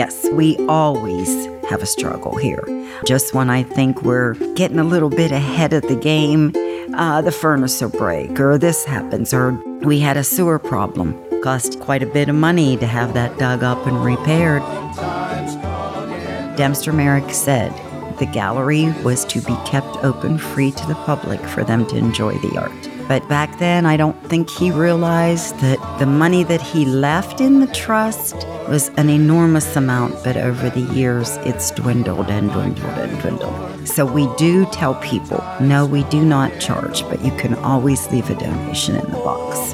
Yes, 0.00 0.26
we 0.32 0.56
always 0.66 1.28
have 1.68 1.82
a 1.82 1.86
struggle 1.86 2.34
here. 2.38 2.64
Just 3.06 3.34
when 3.34 3.50
I 3.50 3.62
think 3.62 4.00
we're 4.00 4.32
getting 4.54 4.78
a 4.78 4.82
little 4.82 5.10
bit 5.10 5.30
ahead 5.30 5.74
of 5.74 5.82
the 5.82 5.94
game, 5.94 6.54
uh, 6.94 7.20
the 7.20 7.30
furnace 7.30 7.82
will 7.82 7.90
break, 7.90 8.40
or 8.40 8.56
this 8.56 8.86
happens, 8.86 9.34
or 9.34 9.52
we 9.82 10.00
had 10.00 10.16
a 10.16 10.24
sewer 10.24 10.58
problem. 10.58 11.22
Cost 11.42 11.80
quite 11.80 12.02
a 12.02 12.06
bit 12.06 12.30
of 12.30 12.34
money 12.34 12.78
to 12.78 12.86
have 12.86 13.12
that 13.12 13.38
dug 13.38 13.62
up 13.62 13.86
and 13.86 14.02
repaired. 14.02 14.62
Dempster 16.56 16.94
Merrick 16.94 17.30
said 17.34 17.70
the 18.18 18.24
gallery 18.32 18.94
was 19.04 19.26
to 19.26 19.42
be 19.42 19.54
kept 19.66 20.02
open 20.02 20.38
free 20.38 20.70
to 20.70 20.86
the 20.86 20.94
public 21.04 21.42
for 21.42 21.62
them 21.62 21.86
to 21.88 21.98
enjoy 21.98 22.32
the 22.38 22.56
art. 22.58 22.89
But 23.10 23.28
back 23.28 23.58
then, 23.58 23.86
I 23.86 23.96
don't 23.96 24.16
think 24.28 24.48
he 24.48 24.70
realized 24.70 25.58
that 25.58 25.98
the 25.98 26.06
money 26.06 26.44
that 26.44 26.62
he 26.62 26.84
left 26.84 27.40
in 27.40 27.58
the 27.58 27.66
trust 27.66 28.36
was 28.68 28.88
an 28.98 29.10
enormous 29.10 29.74
amount, 29.74 30.22
but 30.22 30.36
over 30.36 30.70
the 30.70 30.82
years, 30.94 31.36
it's 31.38 31.72
dwindled 31.72 32.28
and 32.28 32.52
dwindled 32.52 32.98
and 32.98 33.20
dwindled. 33.20 33.88
So 33.88 34.06
we 34.06 34.32
do 34.36 34.64
tell 34.66 34.94
people 34.94 35.42
no, 35.60 35.86
we 35.86 36.04
do 36.04 36.24
not 36.24 36.60
charge, 36.60 37.02
but 37.08 37.20
you 37.24 37.32
can 37.32 37.54
always 37.54 38.08
leave 38.12 38.30
a 38.30 38.36
donation 38.36 38.94
in 38.94 39.10
the 39.10 39.18
box. 39.18 39.72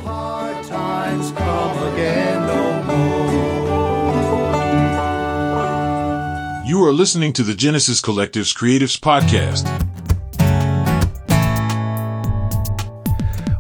You 6.67 6.83
are 6.87 6.93
listening 6.95 7.35
to 7.35 7.43
the 7.43 7.55
Genesis 7.55 8.01
Collective's 8.01 8.55
Creatives 8.55 8.99
Podcast. 8.99 9.86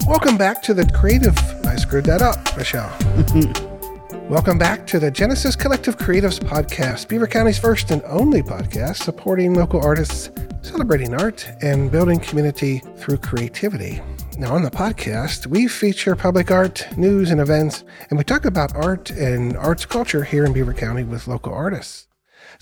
Welcome 0.06 0.36
back 0.36 0.62
to 0.62 0.72
the 0.72 0.86
Creative. 0.86 1.36
I 1.66 1.74
screwed 1.74 2.04
that 2.04 2.22
up, 2.22 2.38
Michelle. 2.56 2.96
Welcome 4.30 4.56
back 4.56 4.86
to 4.86 5.00
the 5.00 5.10
Genesis 5.10 5.56
Collective 5.56 5.98
Creatives 5.98 6.38
Podcast, 6.38 7.08
Beaver 7.08 7.26
County's 7.26 7.58
first 7.58 7.90
and 7.90 8.04
only 8.04 8.40
podcast 8.40 9.02
supporting 9.02 9.54
local 9.54 9.84
artists, 9.84 10.30
celebrating 10.62 11.12
art, 11.12 11.48
and 11.60 11.90
building 11.90 12.20
community 12.20 12.84
through 12.98 13.16
creativity. 13.16 14.00
Now, 14.38 14.54
on 14.54 14.62
the 14.62 14.70
podcast, 14.70 15.48
we 15.48 15.66
feature 15.66 16.14
public 16.14 16.52
art, 16.52 16.86
news, 16.96 17.32
and 17.32 17.40
events, 17.40 17.82
and 18.08 18.16
we 18.16 18.22
talk 18.22 18.44
about 18.44 18.76
art 18.76 19.10
and 19.10 19.56
arts 19.56 19.86
culture 19.86 20.22
here 20.22 20.44
in 20.44 20.52
Beaver 20.52 20.74
County 20.74 21.02
with 21.02 21.26
local 21.26 21.52
artists. 21.52 22.06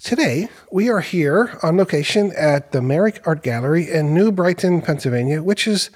Today, 0.02 0.48
we 0.72 0.88
are 0.88 1.00
here 1.00 1.58
on 1.62 1.76
location 1.76 2.32
at 2.38 2.72
the 2.72 2.80
Merrick 2.80 3.20
Art 3.26 3.42
Gallery 3.42 3.90
in 3.90 4.14
New 4.14 4.32
Brighton, 4.32 4.80
Pennsylvania, 4.80 5.42
which 5.42 5.68
is 5.68 5.90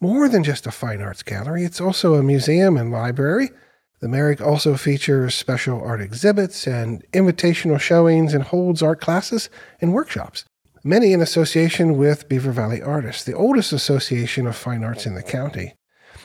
more 0.00 0.28
than 0.28 0.42
just 0.42 0.66
a 0.66 0.70
fine 0.70 1.02
arts 1.02 1.22
gallery, 1.22 1.64
it's 1.64 1.80
also 1.80 2.14
a 2.14 2.22
museum 2.22 2.76
and 2.76 2.90
library. 2.90 3.50
The 4.00 4.08
Merrick 4.08 4.40
also 4.40 4.76
features 4.76 5.34
special 5.34 5.82
art 5.82 6.00
exhibits 6.00 6.66
and 6.66 7.04
invitational 7.12 7.78
showings 7.78 8.32
and 8.32 8.44
holds 8.44 8.82
art 8.82 9.00
classes 9.00 9.50
and 9.80 9.92
workshops, 9.92 10.46
many 10.82 11.12
in 11.12 11.20
association 11.20 11.98
with 11.98 12.28
Beaver 12.28 12.52
Valley 12.52 12.80
Artists, 12.80 13.24
the 13.24 13.34
oldest 13.34 13.72
association 13.72 14.46
of 14.46 14.56
fine 14.56 14.82
arts 14.82 15.04
in 15.04 15.14
the 15.14 15.22
county. 15.22 15.74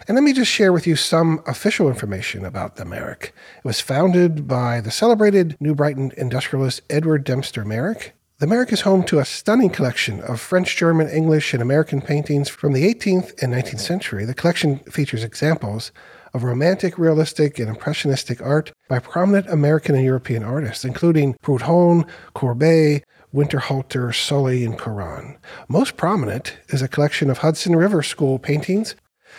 And 0.07 0.15
let 0.15 0.23
me 0.23 0.33
just 0.33 0.51
share 0.51 0.71
with 0.71 0.87
you 0.87 0.95
some 0.95 1.41
official 1.45 1.89
information 1.89 2.45
about 2.45 2.77
the 2.77 2.85
Merrick. 2.85 3.33
It 3.57 3.65
was 3.65 3.81
founded 3.81 4.47
by 4.47 4.79
the 4.79 4.91
celebrated 4.91 5.57
New 5.59 5.75
Brighton 5.75 6.13
industrialist 6.15 6.81
Edward 6.89 7.23
Dempster 7.25 7.65
Merrick 7.65 8.15
the 8.37 8.47
Merrick 8.47 8.73
is 8.73 8.81
home 8.81 9.03
to 9.05 9.19
a 9.19 9.25
stunning 9.25 9.69
collection 9.69 10.19
of 10.19 10.41
French, 10.41 10.75
German, 10.75 11.07
English, 11.07 11.53
and 11.53 11.61
American 11.61 12.01
paintings 12.01 12.49
from 12.49 12.73
the 12.73 12.83
18th 12.93 13.41
and 13.41 13.53
19th 13.53 13.79
century. 13.79 14.25
The 14.25 14.33
collection 14.33 14.79
features 14.79 15.23
examples 15.23 15.93
of 16.33 16.43
romantic, 16.43 16.97
realistic, 16.97 17.59
and 17.59 17.69
impressionistic 17.69 18.41
art 18.41 18.73
by 18.89 18.99
prominent 18.99 19.47
American 19.47 19.95
and 19.95 20.03
European 20.03 20.43
artists, 20.43 20.83
including 20.83 21.35
Prudhon, 21.35 22.05
Courbet, 22.33 23.05
Winterhalter, 23.33 24.13
Sully, 24.13 24.65
and 24.65 24.77
Caron. 24.77 25.37
Most 25.69 25.95
prominent 25.95 26.57
is 26.67 26.81
a 26.81 26.89
collection 26.89 27.29
of 27.29 27.37
Hudson 27.37 27.77
River 27.77 28.03
School 28.03 28.37
paintings. 28.37 28.95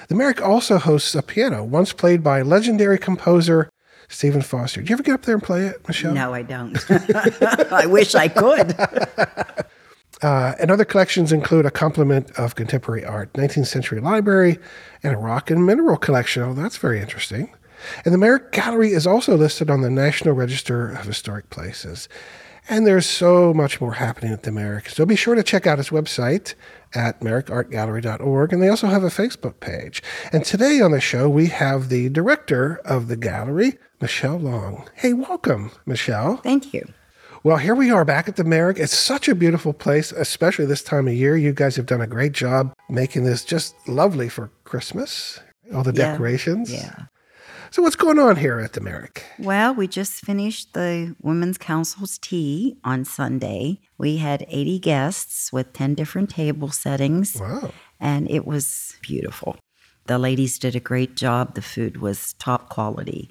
The 0.09 0.15
Merrick 0.15 0.41
also 0.41 0.79
hosts 0.79 1.15
a 1.15 1.23
piano, 1.23 1.63
once 1.63 1.93
played 1.93 2.23
by 2.23 2.41
legendary 2.41 2.99
composer 2.99 3.69
Stephen 4.09 4.43
Foster. 4.43 4.83
Do 4.83 4.89
you 4.89 4.95
ever 4.95 5.03
get 5.03 5.15
up 5.15 5.23
there 5.23 5.35
and 5.35 5.43
play 5.43 5.67
it, 5.67 5.87
Michelle? 5.87 6.15
No, 6.15 6.33
I 6.33 6.43
don't. 6.43 6.79
I 7.73 7.87
wish 7.87 8.15
I 8.15 8.29
could. 8.29 8.77
Uh, 10.23 10.55
and 10.59 10.71
other 10.71 10.85
collections 10.85 11.31
include 11.31 11.67
a 11.67 11.71
complement 11.71 12.31
of 12.39 12.55
contemporary 12.55 13.05
art, 13.05 13.33
19th 13.35 13.67
century 13.67 14.01
library, 14.01 14.59
and 15.03 15.15
a 15.15 15.19
rock 15.19 15.51
and 15.51 15.67
mineral 15.67 15.99
collection. 15.99 16.43
Oh, 16.43 16.55
that's 16.55 16.79
very 16.79 17.01
interesting. 17.01 17.55
And 18.05 18.15
the 18.15 18.19
Merrick 18.19 18.51
Gallery 18.53 18.93
is 18.93 19.07
also 19.07 19.37
listed 19.37 19.69
on 19.69 19.83
the 19.83 19.91
National 19.91 20.35
Register 20.35 20.91
of 20.91 21.05
Historic 21.05 21.51
Places. 21.51 22.09
And 22.69 22.87
there's 22.87 23.07
so 23.07 23.55
much 23.55 23.81
more 23.81 23.93
happening 23.93 24.33
at 24.33 24.43
the 24.43 24.51
Merrick. 24.51 24.89
So 24.89 25.07
be 25.07 25.15
sure 25.15 25.37
to 25.37 25.43
check 25.43 25.67
out 25.67 25.79
his 25.79 25.91
website 25.91 26.55
at 26.95 27.21
merrickartgallery.org. 27.21 28.53
And 28.53 28.63
they 28.63 28.69
also 28.69 28.89
have 28.89 29.05
a 29.05 29.09
Facebook 29.09 29.61
page. 29.61 30.03
And 30.33 30.45
today 30.45 30.81
on 30.81 30.91
the 30.91 31.01
show, 31.01 31.29
we 31.29 31.47
have 31.47 31.91
the 31.91 32.09
director 32.09 32.81
of 32.85 33.07
the 33.07 33.17
gallery, 33.17 33.79
Michelle 34.01 34.39
Long. 34.39 34.89
Hey, 34.95 35.13
welcome, 35.13 35.71
Michelle. 35.87 36.37
Thank 36.39 36.75
you. 36.75 36.87
Well, 37.43 37.57
here 37.59 37.75
we 37.75 37.91
are 37.91 38.05
back 38.05 38.29
at 38.29 38.37
the 38.37 38.45
Merrick. 38.45 38.79
It's 38.79 38.97
such 38.97 39.29
a 39.29 39.35
beautiful 39.35 39.73
place, 39.73 40.11
especially 40.13 40.67
this 40.67 40.83
time 40.83 41.07
of 41.07 41.15
year. 41.15 41.37
You 41.37 41.53
guys 41.53 41.77
have 41.77 41.87
done 41.87 42.01
a 42.01 42.07
great 42.07 42.33
job 42.33 42.73
making 42.91 43.25
this 43.25 43.45
just 43.45 43.75
lovely 43.89 44.29
for 44.29 44.51
Christmas. 44.65 45.41
All 45.75 45.83
the 45.83 45.93
Yeah. 45.93 46.13
decorations. 46.13 46.73
Yeah. 46.73 46.95
So, 47.71 47.83
what's 47.83 47.97
going 47.97 48.19
on 48.19 48.37
here 48.37 48.61
at 48.61 48.75
the 48.75 48.81
Merrick? 48.81 49.25
Well, 49.39 49.75
we 49.75 49.87
just 49.89 50.25
finished 50.25 50.73
the 50.75 51.15
Women's 51.21 51.59
Council's 51.59 52.19
tea 52.19 52.77
on 52.85 53.05
Sunday. 53.05 53.81
We 53.99 54.19
had 54.19 54.47
80 54.49 54.79
guests 54.79 55.53
with 55.53 55.73
10 55.73 55.95
different 55.95 56.31
table 56.31 56.71
settings, 56.71 57.37
Wow. 57.37 57.73
and 58.01 58.31
it 58.31 58.47
was 58.47 58.97
beautiful. 59.03 59.57
The 60.07 60.19
ladies 60.19 60.59
did 60.59 60.77
a 60.77 60.81
great 60.81 61.17
job. 61.17 61.55
The 61.57 61.63
food 61.63 62.01
was 62.01 62.35
top 62.35 62.69
quality. 62.69 63.29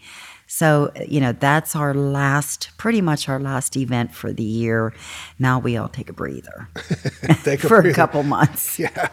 So, 0.47 0.91
you 1.07 1.19
know, 1.19 1.31
that's 1.31 1.75
our 1.75 1.93
last, 1.93 2.69
pretty 2.77 3.01
much 3.01 3.27
our 3.27 3.39
last 3.39 3.75
event 3.75 4.13
for 4.13 4.31
the 4.31 4.43
year. 4.43 4.93
Now 5.39 5.59
we 5.59 5.75
all 5.75 5.89
take 5.89 6.09
a 6.09 6.13
breather 6.13 6.69
Take 7.43 7.59
for 7.61 7.79
a 7.79 7.93
couple 7.93 8.23
months. 8.23 8.79
Yeah. 8.85 9.09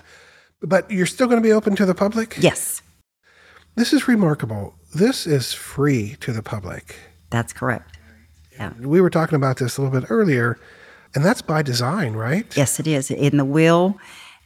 But 0.60 0.90
you're 0.90 1.06
still 1.06 1.26
going 1.26 1.42
to 1.42 1.46
be 1.46 1.52
open 1.52 1.74
to 1.76 1.84
the 1.86 1.94
public? 1.94 2.36
Yes, 2.38 2.82
This 3.74 3.92
is 3.92 4.06
remarkable. 4.06 4.74
This 4.94 5.26
is 5.26 5.52
free 5.52 6.16
to 6.20 6.32
the 6.32 6.42
public. 6.42 6.96
that's 7.30 7.52
correct. 7.52 7.98
Yeah. 8.56 8.72
We 8.80 9.00
were 9.00 9.10
talking 9.10 9.34
about 9.36 9.56
this 9.56 9.76
a 9.78 9.82
little 9.82 9.98
bit 10.00 10.08
earlier, 10.10 10.58
and 11.14 11.24
that's 11.24 11.42
by 11.42 11.62
design, 11.62 12.12
right? 12.12 12.46
Yes, 12.56 12.78
it 12.78 12.86
is. 12.86 13.10
In 13.10 13.38
the 13.38 13.44
will 13.46 13.96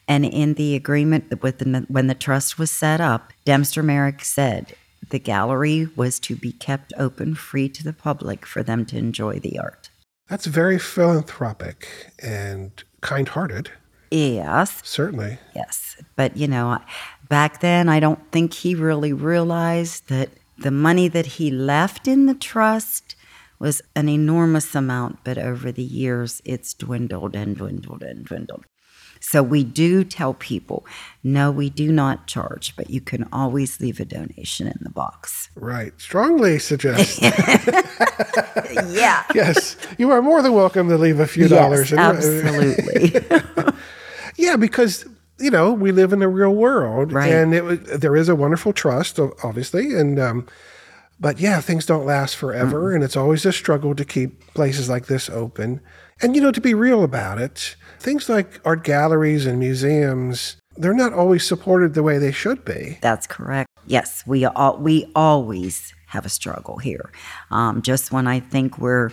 and 0.09 0.25
in 0.25 0.55
the 0.55 0.75
agreement 0.77 1.43
with 1.43 1.59
the, 1.59 1.85
when 1.89 2.07
the 2.07 2.15
trust 2.15 2.59
was 2.59 2.71
set 2.71 3.01
up, 3.01 3.33
Dempster 3.45 3.83
Merrick 3.83 4.25
said 4.25 4.75
the 5.11 5.19
gallery 5.19 5.89
was 5.97 6.19
to 6.21 6.37
be 6.37 6.53
kept 6.53 6.93
open 6.99 7.35
free 7.35 7.69
to 7.71 7.85
the 7.85 7.93
public 7.93 8.45
for 8.47 8.63
them 8.63 8.85
to 8.87 8.97
enjoy 8.99 9.39
the 9.39 9.59
art. 9.59 9.91
That's 10.29 10.47
very 10.47 10.79
philanthropic 10.79 12.13
and 12.23 12.71
kind 13.01 13.29
hearted, 13.29 13.71
Yes, 14.11 14.81
certainly. 14.85 15.39
yes. 15.55 15.97
But, 16.15 16.37
you 16.37 16.47
know, 16.49 16.79
back 17.29 17.61
then, 17.61 17.89
I 17.89 17.99
don't 18.01 18.31
think 18.31 18.55
he 18.55 18.75
really 18.75 19.13
realized 19.13 20.09
that 20.09 20.31
the 20.59 20.71
money 20.71 21.09
that 21.09 21.27
he 21.27 21.51
left 21.51 22.07
in 22.09 22.27
the 22.27 22.35
trust 22.35 23.15
was 23.59 23.83
an 23.95 24.09
enormous 24.09 24.75
amount, 24.75 25.19
but 25.25 25.39
over 25.39 25.73
the 25.73 25.83
years, 25.83 26.41
it's 26.45 26.73
dwindled 26.75 27.35
and 27.35 27.57
dwindled 27.57 28.03
and 28.03 28.25
dwindled. 28.25 28.65
So 29.21 29.43
we 29.43 29.65
do 29.65 30.05
tell 30.05 30.35
people, 30.35 30.87
no, 31.25 31.51
we 31.51 31.71
do 31.71 31.91
not 31.93 32.27
charge, 32.27 32.75
but 32.77 32.91
you 32.91 33.01
can 33.01 33.29
always 33.33 33.81
leave 33.81 33.99
a 34.01 34.05
donation 34.05 34.67
in 34.67 34.79
the 34.81 34.91
box. 34.91 35.51
Right. 35.55 35.93
Strongly 36.01 36.59
suggest. 36.59 37.21
Yeah. 38.89 39.25
yes. 39.35 39.77
You 39.99 40.11
are 40.11 40.23
more 40.23 40.43
than 40.43 40.53
welcome 40.53 40.89
to 40.89 40.99
leave 40.99 41.21
a 41.21 41.27
few 41.27 41.49
dollars. 41.49 41.91
Yes, 41.91 41.99
absolutely. 41.99 43.75
Yeah, 44.39 44.57
because 44.57 45.07
you 45.39 45.51
know 45.51 45.73
we 45.73 45.93
live 45.93 46.13
in 46.13 46.19
the 46.19 46.29
real 46.29 46.55
world, 46.55 47.11
Right. 47.13 47.33
and 47.33 47.55
it 47.55 48.01
there 48.01 48.15
is 48.17 48.29
a 48.29 48.35
wonderful 48.37 48.75
trust, 48.75 49.19
obviously, 49.43 49.95
and 49.95 50.19
um, 50.19 50.47
but 51.19 51.41
yeah, 51.41 51.61
things 51.63 51.87
don't 51.87 52.05
last 52.05 52.37
forever, 52.37 52.93
and 52.95 53.03
it's 53.03 53.17
always 53.17 53.47
a 53.47 53.53
struggle 53.53 53.95
to 53.95 54.05
keep 54.05 54.53
places 54.53 54.91
like 54.91 55.07
this 55.07 55.31
open. 55.31 55.81
And 56.23 56.35
you 56.35 56.41
know, 56.41 56.53
to 56.53 56.61
be 56.61 56.73
real 56.73 57.05
about 57.05 57.39
it, 57.39 57.77
things 58.01 58.29
like 58.29 58.61
art 58.65 58.85
galleries 58.85 59.45
and 59.45 59.59
museums, 59.59 60.57
they're 60.77 60.95
not 60.95 61.13
always 61.13 61.47
supported 61.47 61.93
the 61.93 62.03
way 62.03 62.17
they 62.17 62.33
should 62.33 62.65
be. 62.65 62.99
That's 63.03 63.27
correct. 63.27 63.69
Yes, 63.87 64.25
we 64.27 64.45
all, 64.47 64.79
we 64.79 65.11
always 65.15 65.93
have 66.07 66.25
a 66.25 66.31
struggle 66.31 66.79
here. 66.79 67.11
Um, 67.51 67.83
just 67.83 68.13
when 68.13 68.27
I 68.27 68.41
think 68.41 68.79
we're 68.79 69.11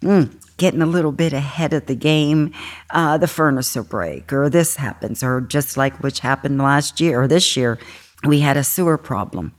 mm, 0.00 0.34
getting 0.56 0.80
a 0.80 0.86
little 0.86 1.12
bit 1.12 1.34
ahead 1.34 1.74
of 1.74 1.86
the 1.86 1.94
game, 1.94 2.52
uh, 2.90 3.18
the 3.18 3.28
furnace 3.28 3.76
will 3.76 3.84
break, 3.84 4.32
or 4.32 4.48
this 4.48 4.76
happens, 4.76 5.22
or 5.22 5.42
just 5.42 5.76
like 5.76 6.02
which 6.02 6.20
happened 6.20 6.58
last 6.58 6.98
year 6.98 7.20
or 7.20 7.28
this 7.28 7.56
year, 7.58 7.78
we 8.24 8.40
had 8.40 8.56
a 8.56 8.64
sewer 8.64 8.96
problem. 8.96 9.54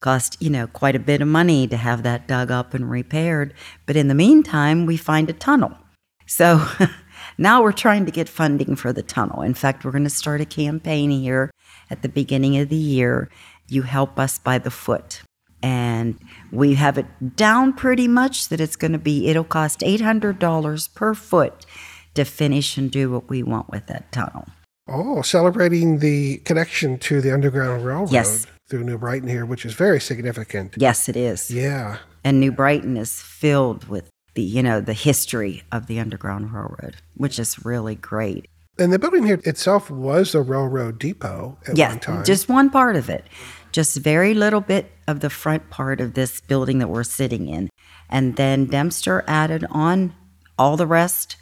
Cost, 0.00 0.36
you 0.40 0.50
know, 0.50 0.66
quite 0.66 0.96
a 0.96 1.00
bit 1.00 1.20
of 1.20 1.28
money 1.28 1.66
to 1.66 1.76
have 1.76 2.02
that 2.04 2.26
dug 2.26 2.50
up 2.50 2.72
and 2.74 2.90
repaired. 2.90 3.52
But 3.84 3.96
in 3.96 4.08
the 4.08 4.14
meantime, 4.14 4.86
we 4.86 4.96
find 4.96 5.28
a 5.28 5.32
tunnel. 5.32 5.76
So 6.26 6.66
now 7.38 7.62
we're 7.62 7.72
trying 7.72 8.04
to 8.06 8.12
get 8.12 8.28
funding 8.28 8.76
for 8.76 8.92
the 8.92 9.02
tunnel. 9.02 9.42
In 9.42 9.54
fact, 9.54 9.84
we're 9.84 9.92
going 9.92 10.04
to 10.04 10.10
start 10.10 10.40
a 10.40 10.44
campaign 10.46 11.10
here 11.10 11.50
at 11.90 12.02
the 12.02 12.08
beginning 12.08 12.58
of 12.58 12.68
the 12.68 12.76
year. 12.76 13.30
You 13.68 13.82
help 13.82 14.18
us 14.18 14.38
by 14.38 14.58
the 14.58 14.70
foot. 14.70 15.22
And 15.62 16.18
we 16.52 16.74
have 16.74 16.98
it 16.98 17.06
down 17.36 17.72
pretty 17.72 18.06
much 18.06 18.48
that 18.50 18.60
it's 18.60 18.76
going 18.76 18.92
to 18.92 18.98
be, 18.98 19.28
it'll 19.28 19.42
cost 19.42 19.80
$800 19.80 20.94
per 20.94 21.14
foot 21.14 21.66
to 22.14 22.24
finish 22.24 22.76
and 22.76 22.90
do 22.90 23.10
what 23.10 23.28
we 23.28 23.42
want 23.42 23.70
with 23.70 23.86
that 23.86 24.12
tunnel. 24.12 24.46
Oh, 24.88 25.22
celebrating 25.22 25.98
the 25.98 26.36
connection 26.38 26.98
to 27.00 27.20
the 27.20 27.32
Underground 27.32 27.84
Railroad 27.84 28.12
Yes. 28.12 28.46
through 28.68 28.84
New 28.84 28.98
Brighton 28.98 29.28
here, 29.28 29.44
which 29.44 29.64
is 29.64 29.74
very 29.74 30.00
significant. 30.00 30.74
Yes, 30.76 31.08
it 31.08 31.16
is. 31.16 31.50
Yeah. 31.50 31.98
And 32.22 32.38
New 32.38 32.52
Brighton 32.52 32.96
is 32.96 33.20
filled 33.20 33.88
with 33.88 34.08
the, 34.36 34.42
you 34.42 34.62
know, 34.62 34.80
the 34.80 34.92
history 34.92 35.64
of 35.72 35.88
the 35.88 35.98
Underground 35.98 36.52
Railroad, 36.52 36.96
which 37.16 37.38
is 37.38 37.64
really 37.64 37.96
great. 37.96 38.46
And 38.78 38.92
the 38.92 38.98
building 38.98 39.24
here 39.24 39.40
itself 39.44 39.90
was 39.90 40.34
a 40.34 40.42
railroad 40.42 40.98
depot 40.98 41.58
at 41.66 41.76
Yeah, 41.76 41.88
one 41.90 42.00
time. 42.00 42.24
just 42.24 42.48
one 42.48 42.70
part 42.70 42.94
of 42.94 43.08
it. 43.08 43.24
Just 43.72 43.96
very 43.96 44.34
little 44.34 44.60
bit 44.60 44.92
of 45.08 45.20
the 45.20 45.30
front 45.30 45.70
part 45.70 46.00
of 46.00 46.14
this 46.14 46.40
building 46.40 46.78
that 46.78 46.88
we're 46.88 47.02
sitting 47.04 47.48
in. 47.48 47.70
And 48.08 48.36
then 48.36 48.66
Dempster 48.66 49.24
added 49.26 49.64
on 49.70 50.14
all 50.58 50.76
the 50.76 50.86
rest. 50.86 51.36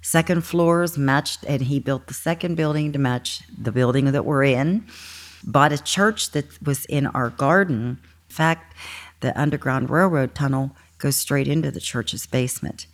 Second 0.00 0.44
floors 0.44 0.96
matched, 0.96 1.44
and 1.46 1.62
he 1.62 1.78
built 1.78 2.06
the 2.06 2.14
second 2.14 2.54
building 2.54 2.92
to 2.92 2.98
match 2.98 3.42
the 3.56 3.72
building 3.72 4.06
that 4.12 4.24
we're 4.24 4.44
in. 4.44 4.86
Bought 5.44 5.72
a 5.72 5.82
church 5.82 6.30
that 6.32 6.46
was 6.66 6.84
in 6.86 7.06
our 7.08 7.30
garden. 7.30 7.98
In 8.30 8.34
fact, 8.34 8.74
the 9.20 9.38
Underground 9.38 9.90
Railroad 9.90 10.34
tunnel 10.34 10.74
goes 10.98 11.16
straight 11.16 11.48
into 11.48 11.70
the 11.70 11.80
church's 11.80 12.26
basement. 12.26 12.86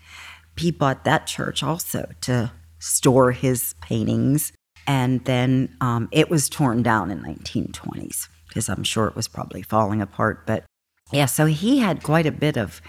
He 0.57 0.71
bought 0.71 1.05
that 1.05 1.27
church 1.27 1.63
also 1.63 2.11
to 2.23 2.53
store 2.79 3.33
his 3.33 3.75
paintings 3.81 4.53
and 4.87 5.25
then 5.25 5.75
um, 5.81 6.09
it 6.13 6.31
was 6.31 6.49
torn 6.49 6.83
down 6.83 7.11
in 7.11 7.23
1920s 7.23 8.29
because 8.47 8.69
i'm 8.69 8.85
sure 8.85 9.07
it 9.07 9.17
was 9.17 9.27
probably 9.27 9.63
falling 9.63 10.03
apart 10.03 10.47
but 10.47 10.65
yeah 11.13 11.25
so 11.25 11.47
he 11.47 11.79
had 11.79 12.03
quite 12.03 12.27
a 12.27 12.33
bit 12.33 12.57
of 12.57 12.83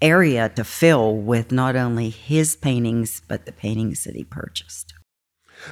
area 0.00 0.48
to 0.48 0.64
fill 0.64 1.16
with 1.16 1.52
not 1.52 1.76
only 1.76 2.08
his 2.08 2.56
paintings 2.56 3.20
but 3.28 3.44
the 3.44 3.52
paintings 3.52 4.04
that 4.04 4.16
he 4.16 4.24
purchased 4.24 4.94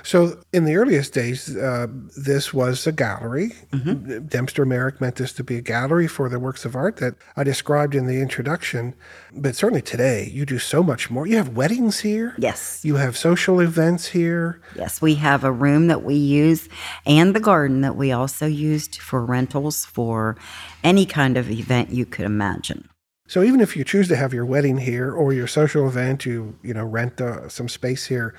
So, 0.05 0.41
in 0.53 0.65
the 0.67 0.77
earliest 0.77 1.13
days, 1.13 1.57
uh, 1.57 1.89
this 2.17 2.55
was 2.55 2.87
a 2.87 2.93
gallery. 2.93 3.53
Mm-hmm. 3.73 4.27
Dempster 4.27 4.65
Merrick 4.65 5.01
meant 5.01 5.17
this 5.17 5.33
to 5.33 5.43
be 5.45 5.57
a 5.57 5.61
gallery 5.61 6.07
for 6.07 6.29
the 6.29 6.39
works 6.39 6.65
of 6.65 6.77
art 6.77 6.99
that 6.99 7.15
I 7.37 7.43
described 7.43 7.95
in 7.97 8.07
the 8.07 8.21
introduction. 8.21 8.95
But 9.35 9.57
certainly 9.57 9.83
today, 9.83 10.31
you 10.33 10.47
do 10.47 10.59
so 10.61 10.83
much 10.85 11.11
more. 11.11 11.27
You 11.27 11.37
have 11.39 11.57
weddings 11.57 12.01
here. 12.01 12.35
yes 12.39 12.81
You 12.85 12.97
have 12.97 13.17
social 13.17 13.61
events 13.61 14.07
here. 14.09 14.61
yes 14.77 15.03
we 15.03 15.15
have 15.17 15.43
a 15.45 15.53
room 15.53 15.89
that 15.89 16.03
we 16.05 16.15
use 16.15 16.69
and 17.05 17.35
the 17.35 17.41
garden 17.41 17.81
that 17.81 17.97
we 17.97 18.13
also 18.13 18.47
used 18.47 18.97
for 19.01 19.25
rentals 19.25 19.85
for 19.85 20.37
any 20.85 21.05
kind 21.07 21.37
of 21.37 21.51
event 21.51 21.91
you 21.91 22.07
could 22.07 22.25
imagine 22.27 22.89
So 23.29 23.43
even 23.43 23.61
if 23.61 23.77
you 23.77 23.85
choose 23.85 24.09
to 24.09 24.17
have 24.17 24.33
your 24.35 24.45
wedding 24.47 24.79
here 24.79 25.13
or 25.13 25.33
your 25.33 25.47
social 25.49 25.89
event, 25.89 26.25
you 26.27 26.59
you 26.63 26.75
know 26.75 26.85
rent 26.85 27.21
uh, 27.21 27.49
some 27.49 27.69
space 27.69 28.07
here, 28.07 28.35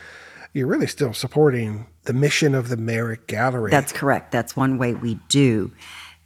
you're 0.53 0.67
really 0.67 0.87
still 0.87 1.13
supporting 1.13 1.87
the 2.03 2.13
mission 2.13 2.53
of 2.55 2.69
the 2.69 2.77
Merrick 2.77 3.27
Gallery. 3.27 3.71
that's 3.71 3.91
correct 3.91 4.31
that's 4.31 4.55
one 4.55 4.77
way 4.77 4.93
we 4.93 5.15
do 5.29 5.71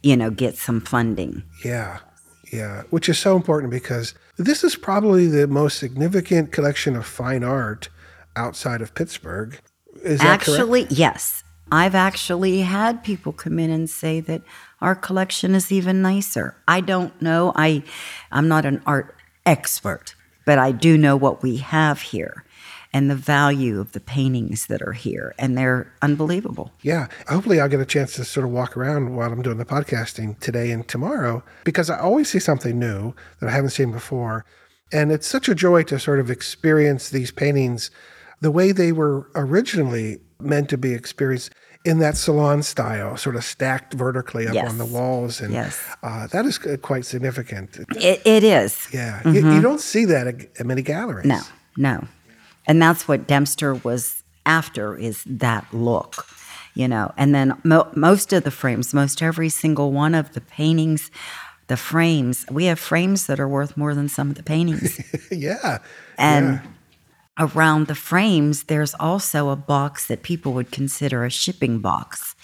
you 0.02 0.16
know 0.16 0.30
get 0.30 0.56
some 0.56 0.80
funding 0.80 1.42
Yeah, 1.64 1.98
yeah, 2.52 2.82
which 2.90 3.08
is 3.08 3.18
so 3.18 3.36
important 3.36 3.70
because 3.70 4.14
this 4.38 4.62
is 4.62 4.76
probably 4.76 5.26
the 5.26 5.46
most 5.46 5.78
significant 5.78 6.52
collection 6.52 6.96
of 6.96 7.06
fine 7.06 7.42
art 7.42 7.88
outside 8.36 8.82
of 8.82 8.94
Pittsburgh. 8.94 9.58
Is 10.02 10.20
correct? 10.20 10.48
actually, 10.48 10.86
yes. 10.90 11.42
I've 11.72 11.96
actually 11.96 12.60
had 12.60 13.02
people 13.02 13.32
come 13.32 13.58
in 13.58 13.70
and 13.70 13.90
say 13.90 14.20
that 14.20 14.42
our 14.80 14.94
collection 14.94 15.54
is 15.54 15.72
even 15.72 16.00
nicer. 16.00 16.56
I 16.68 16.80
don't 16.80 17.20
know. 17.20 17.52
I 17.56 17.82
I'm 18.30 18.46
not 18.46 18.64
an 18.64 18.82
art 18.86 19.16
expert, 19.44 20.14
but 20.44 20.58
I 20.58 20.70
do 20.70 20.96
know 20.96 21.16
what 21.16 21.42
we 21.42 21.56
have 21.56 22.00
here 22.02 22.44
and 22.96 23.10
the 23.10 23.14
value 23.14 23.78
of 23.78 23.92
the 23.92 24.00
paintings 24.00 24.68
that 24.68 24.80
are 24.80 24.94
here 24.94 25.34
and 25.38 25.56
they're 25.58 25.86
unbelievable. 26.00 26.70
Yeah, 26.80 27.08
hopefully 27.28 27.60
I'll 27.60 27.68
get 27.68 27.78
a 27.80 27.84
chance 27.84 28.14
to 28.14 28.24
sort 28.24 28.46
of 28.46 28.52
walk 28.52 28.74
around 28.74 29.14
while 29.14 29.30
I'm 29.30 29.42
doing 29.42 29.58
the 29.58 29.66
podcasting 29.66 30.38
today 30.40 30.70
and 30.70 30.88
tomorrow 30.88 31.42
because 31.64 31.90
I 31.90 31.98
always 31.98 32.30
see 32.30 32.38
something 32.38 32.78
new 32.78 33.14
that 33.40 33.50
I 33.50 33.52
haven't 33.52 33.70
seen 33.70 33.92
before. 33.92 34.46
And 34.92 35.12
it's 35.12 35.26
such 35.26 35.46
a 35.46 35.54
joy 35.54 35.82
to 35.90 35.98
sort 35.98 36.20
of 36.20 36.30
experience 36.30 37.10
these 37.10 37.30
paintings 37.30 37.90
the 38.40 38.50
way 38.50 38.72
they 38.72 38.92
were 38.92 39.28
originally 39.34 40.20
meant 40.40 40.70
to 40.70 40.78
be 40.78 40.94
experienced 40.94 41.52
in 41.84 41.98
that 41.98 42.16
salon 42.16 42.62
style, 42.62 43.16
sort 43.18 43.36
of 43.36 43.44
stacked 43.44 43.92
vertically 43.92 44.48
up 44.48 44.54
Yes. 44.54 44.70
on 44.70 44.78
the 44.78 44.86
walls. 44.86 45.42
And 45.42 45.52
Yes. 45.52 45.78
uh, 46.02 46.26
that 46.28 46.46
is 46.46 46.56
quite 46.80 47.04
significant. 47.04 47.76
It, 47.90 48.22
it 48.24 48.42
is. 48.42 48.88
Yeah, 48.90 49.20
you, 49.30 49.52
you 49.54 49.60
don't 49.60 49.80
see 49.82 50.06
that 50.06 50.26
at, 50.26 50.40
at 50.58 50.64
many 50.66 50.80
galleries. 50.82 51.26
No, 51.26 51.40
no. 51.76 52.08
And 52.66 52.80
that's 52.82 53.06
what 53.08 53.26
Dempster 53.26 53.74
was 53.74 54.22
after 54.44 54.96
is 54.96 55.22
that 55.26 55.66
look, 55.72 56.26
you 56.74 56.88
know. 56.88 57.12
And 57.16 57.34
then 57.34 57.60
mo- 57.64 57.88
most 57.94 58.32
of 58.32 58.44
the 58.44 58.50
frames, 58.50 58.92
most 58.94 59.22
every 59.22 59.48
single 59.48 59.92
one 59.92 60.14
of 60.14 60.32
the 60.32 60.40
paintings, 60.40 61.10
the 61.68 61.76
frames, 61.76 62.44
we 62.50 62.66
have 62.66 62.78
frames 62.78 63.26
that 63.26 63.40
are 63.40 63.48
worth 63.48 63.76
more 63.76 63.94
than 63.94 64.08
some 64.08 64.30
of 64.30 64.36
the 64.36 64.42
paintings. 64.42 65.00
yeah, 65.30 65.78
And 66.16 66.60
around 67.38 67.86
the 67.86 67.94
frames, 67.94 68.64
there's 68.64 68.94
also 68.94 69.48
a 69.50 69.56
box 69.56 70.06
that 70.06 70.22
people 70.22 70.52
would 70.54 70.70
consider 70.70 71.24
a 71.24 71.30
shipping 71.30 71.80
box. 71.80 72.34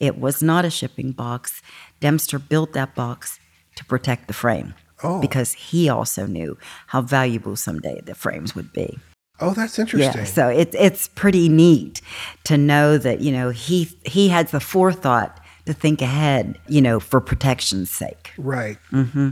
It 0.00 0.18
was 0.18 0.42
not 0.42 0.64
a 0.64 0.70
shipping 0.70 1.12
box. 1.12 1.60
Dempster 2.00 2.38
built 2.38 2.72
that 2.74 2.94
box 2.94 3.40
to 3.76 3.84
protect 3.84 4.28
the 4.28 4.34
frame 4.34 4.74
Oh. 5.02 5.20
because 5.20 5.52
he 5.52 5.88
also 5.88 6.26
knew 6.26 6.58
how 6.88 7.00
valuable 7.02 7.54
someday 7.56 8.00
the 8.04 8.14
frames 8.14 8.54
would 8.56 8.72
be. 8.72 8.98
Oh, 9.40 9.54
that's 9.54 9.78
interesting. 9.78 10.22
Yeah, 10.22 10.24
so 10.24 10.48
it's 10.48 10.74
it's 10.78 11.08
pretty 11.08 11.48
neat 11.48 12.02
to 12.44 12.58
know 12.58 12.98
that 12.98 13.20
you 13.20 13.32
know 13.32 13.50
he 13.50 13.88
he 14.04 14.28
had 14.28 14.48
the 14.48 14.60
forethought 14.60 15.40
to 15.66 15.72
think 15.72 16.02
ahead, 16.02 16.58
you 16.66 16.80
know, 16.80 16.98
for 16.98 17.20
protection's 17.20 17.90
sake. 17.90 18.32
Right. 18.38 18.78
Mm-hmm. 18.90 19.30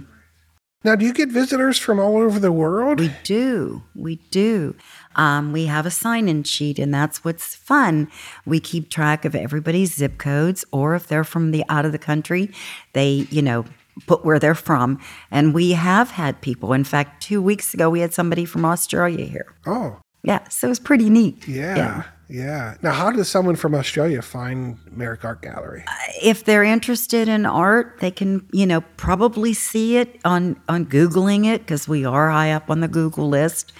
Now, 0.85 0.94
do 0.94 1.05
you 1.05 1.13
get 1.13 1.31
visitors 1.31 1.79
from 1.79 1.98
all 1.98 2.17
over 2.19 2.39
the 2.39 2.53
world? 2.53 3.01
We 3.01 3.10
do, 3.25 3.82
we 3.96 4.17
do. 4.31 4.77
Um, 5.17 5.51
we 5.51 5.67
have 5.67 5.84
a 5.84 5.91
sign-in 5.91 6.44
sheet, 6.44 6.79
and 6.79 6.94
that's 6.94 7.25
what's 7.25 7.56
fun. 7.56 8.08
We 8.44 8.60
keep 8.60 8.89
track 8.89 9.25
of 9.25 9.34
everybody's 9.34 9.94
zip 9.94 10.17
codes, 10.19 10.65
or 10.70 10.94
if 10.94 11.08
they're 11.08 11.25
from 11.25 11.51
the 11.51 11.65
out 11.69 11.86
of 11.86 11.91
the 11.91 11.98
country, 11.98 12.53
they 12.93 13.27
you 13.31 13.43
know 13.43 13.65
put 14.06 14.24
where 14.24 14.38
they're 14.38 14.55
from. 14.55 14.98
And 15.31 15.55
we 15.55 15.72
have 15.72 16.10
had 16.10 16.41
people. 16.41 16.72
In 16.72 16.84
fact, 16.84 17.22
two 17.22 17.41
weeks 17.41 17.72
ago, 17.74 17.88
we 17.91 18.00
had 18.00 18.12
somebody 18.12 18.44
from 18.44 18.65
Australia 18.65 19.24
here. 19.24 19.55
oh, 19.67 19.98
Yeah, 20.22 20.46
so 20.48 20.67
it 20.69 20.70
was 20.70 20.81
pretty 20.81 21.08
neat. 21.10 21.46
yeah, 21.48 22.03
yeah, 22.29 22.74
Now, 22.82 22.91
how 22.93 23.12
does 23.12 23.29
someone 23.29 23.55
from 23.55 23.72
Australia 23.74 24.20
find 24.20 24.79
Merrick 24.91 25.24
Art 25.24 25.43
Gallery? 25.43 25.84
Uh, 25.86 25.93
if 26.20 26.43
they're 26.44 26.65
interested 26.65 27.29
in 27.29 27.46
art, 27.46 27.98
they 28.00 28.10
can, 28.10 28.44
you 28.53 28.67
know, 28.67 28.81
probably 28.96 29.55
see 29.55 29.96
it 29.98 30.19
on 30.24 30.56
on 30.69 30.86
googling 30.86 31.46
it 31.46 31.60
because 31.60 31.86
we 31.86 32.05
are 32.05 32.31
high 32.31 32.50
up 32.50 32.69
on 32.69 32.81
the 32.81 32.88
Google 32.88 33.29
list, 33.29 33.72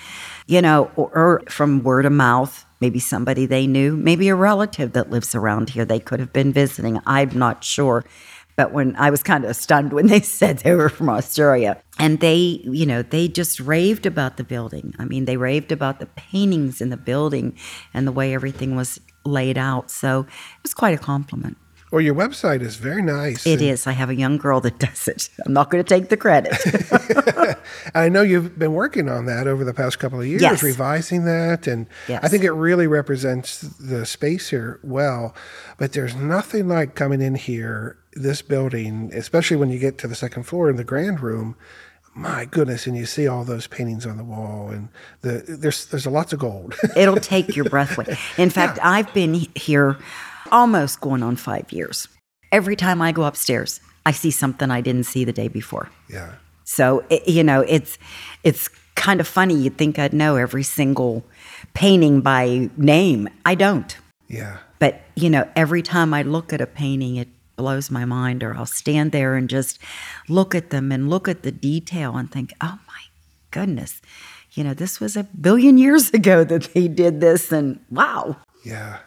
you 0.47 0.63
know, 0.63 0.93
or, 0.95 1.11
or 1.13 1.43
from 1.49 1.83
word 1.83 2.07
of 2.07 2.13
mouth. 2.13 2.65
Maybe 2.81 3.01
somebody 3.01 3.47
they 3.47 3.67
knew, 3.67 3.97
maybe 3.97 4.29
a 4.29 4.37
relative 4.37 4.93
that 4.93 5.11
lives 5.11 5.35
around 5.35 5.71
here. 5.71 5.85
They 5.85 5.99
could 5.99 6.21
have 6.21 6.33
been 6.33 6.53
visiting. 6.53 7.01
I'm 7.05 7.37
not 7.37 7.65
sure. 7.65 8.05
But 8.57 8.73
when 8.73 8.97
I 8.97 9.11
was 9.11 9.23
kind 9.23 9.45
of 9.45 9.55
stunned 9.55 9.93
when 9.93 10.07
they 10.07 10.21
said 10.39 10.59
they 10.59 10.75
were 10.75 10.89
from 10.89 11.09
Australia, 11.11 11.81
and 11.99 12.21
they, 12.21 12.61
you 12.65 12.87
know, 12.87 13.03
they 13.03 13.29
just 13.29 13.61
raved 13.61 14.07
about 14.07 14.37
the 14.39 14.45
building. 14.45 14.95
I 14.99 15.05
mean, 15.05 15.27
they 15.27 15.37
raved 15.37 15.73
about 15.73 16.01
the 16.01 16.07
paintings 16.07 16.81
in 16.81 16.91
the 16.91 16.97
building 16.97 17.57
and 17.95 18.07
the 18.07 18.13
way 18.13 18.35
everything 18.35 18.75
was 18.77 18.99
laid 19.25 19.59
out. 19.59 19.91
So 19.91 20.21
it 20.21 20.63
was 20.63 20.75
quite 20.75 20.95
a 20.99 21.03
compliment. 21.03 21.57
Well, 21.93 22.01
your 22.01 22.17
website 22.17 22.63
is 22.63 22.77
very 22.77 23.01
nice. 23.01 23.47
It 23.47 23.63
is. 23.63 23.87
I 23.87 23.93
have 23.93 24.11
a 24.11 24.15
young 24.15 24.39
girl 24.39 24.61
that 24.63 24.79
does 24.87 25.07
it. 25.07 25.31
I'm 25.47 25.53
not 25.53 25.71
going 25.71 25.83
to 25.83 25.89
take 25.89 26.09
the 26.09 26.17
credit. 26.17 26.53
I 27.95 28.09
know 28.09 28.23
you've 28.23 28.59
been 28.59 28.73
working 28.73 29.09
on 29.09 29.27
that 29.27 29.47
over 29.47 29.65
the 29.65 29.73
past 29.73 29.99
couple 29.99 30.21
of 30.21 30.27
years, 30.27 30.43
Yes. 30.43 30.63
revising 30.63 31.25
that, 31.27 31.67
and 31.67 31.87
Yes. 32.09 32.25
I 32.25 32.29
think 32.29 32.43
it 32.45 32.53
really 32.53 32.87
represents 32.89 33.61
the 33.61 34.05
space 34.05 34.51
here 34.51 34.81
well. 34.83 35.35
But 35.79 35.93
there's 35.93 36.15
nothing 36.17 36.69
like 36.69 36.95
coming 36.97 37.21
in 37.23 37.37
here, 37.37 37.97
this 38.17 38.43
building, 38.43 39.11
especially 39.15 39.57
when 39.57 39.71
you 39.71 39.79
get 39.79 39.99
to 39.99 40.09
the 40.09 40.15
second 40.15 40.45
floor 40.45 40.71
in 40.71 40.77
the 40.77 40.85
grand 40.85 41.21
room. 41.21 41.57
My 42.15 42.47
goodness, 42.47 42.87
and 42.87 42.97
you 42.97 43.05
see 43.05 43.29
all 43.29 43.45
those 43.45 43.67
paintings 43.67 44.07
on 44.07 44.17
the 44.17 44.25
wall, 44.25 44.71
and 44.71 44.89
the 45.21 45.45
there's 45.47 45.85
there's 45.87 46.07
a 46.07 46.11
lots 46.11 46.33
of 46.33 46.39
gold. 46.39 46.75
It'll 46.97 47.17
take 47.17 47.55
your 47.55 47.67
breath 47.67 47.99
away. 47.99 48.17
In 48.39 48.49
fact, 48.49 48.79
I've 48.83 49.13
been 49.13 49.47
here 49.55 49.99
almost 50.51 51.01
going 51.03 51.23
on 51.23 51.37
five 51.37 51.71
years. 51.71 52.09
Every 52.51 52.75
time 52.75 53.03
I 53.03 53.13
go 53.13 53.25
upstairs, 53.25 53.81
I 54.07 54.13
see 54.13 54.31
something 54.31 54.71
I 54.71 54.81
didn't 54.81 55.05
see 55.05 55.25
the 55.25 55.33
day 55.33 55.49
before. 55.49 55.91
Yeah. 56.09 56.33
So 56.65 57.05
it, 57.11 57.29
you 57.29 57.45
know, 57.45 57.61
it's 57.61 57.99
it's 58.45 58.69
kind 58.95 59.21
of 59.21 59.29
funny. 59.29 59.55
You'd 59.55 59.77
think 59.77 59.99
I'd 59.99 60.15
know 60.15 60.37
every 60.37 60.63
single 60.63 61.23
painting 61.75 62.23
by 62.23 62.71
name. 62.79 63.29
I 63.45 63.57
don't. 63.57 63.95
Yeah. 64.29 64.59
But 64.79 65.03
you 65.15 65.29
know, 65.29 65.49
every 65.55 65.83
time 65.83 66.15
I 66.15 66.23
look 66.23 66.53
at 66.53 66.61
a 66.61 66.67
painting, 66.67 67.17
it 67.17 67.29
blows 67.57 67.91
my 67.91 68.05
mind. 68.05 68.43
Or 68.43 68.57
I'll 68.57 68.67
stand 68.67 69.13
there 69.13 69.35
and 69.35 69.49
just 69.49 69.79
look 70.29 70.55
at 70.55 70.71
them 70.71 70.93
and 70.93 71.11
look 71.11 71.29
at 71.29 71.43
the 71.43 71.53
detail 71.53 72.17
and 72.17 72.31
think, 72.31 72.53
oh 72.61 72.79
my 72.87 73.03
goodness, 73.51 74.01
you 74.53 74.65
know, 74.65 74.75
this 74.75 75.01
was 75.01 75.17
a 75.17 75.25
billion 75.25 75.79
years 75.87 76.11
ago 76.11 76.45
that 76.45 76.75
they 76.75 76.89
did 76.89 77.21
this, 77.21 77.53
and 77.53 77.81
wow. 77.91 78.37
Yeah. 78.65 78.99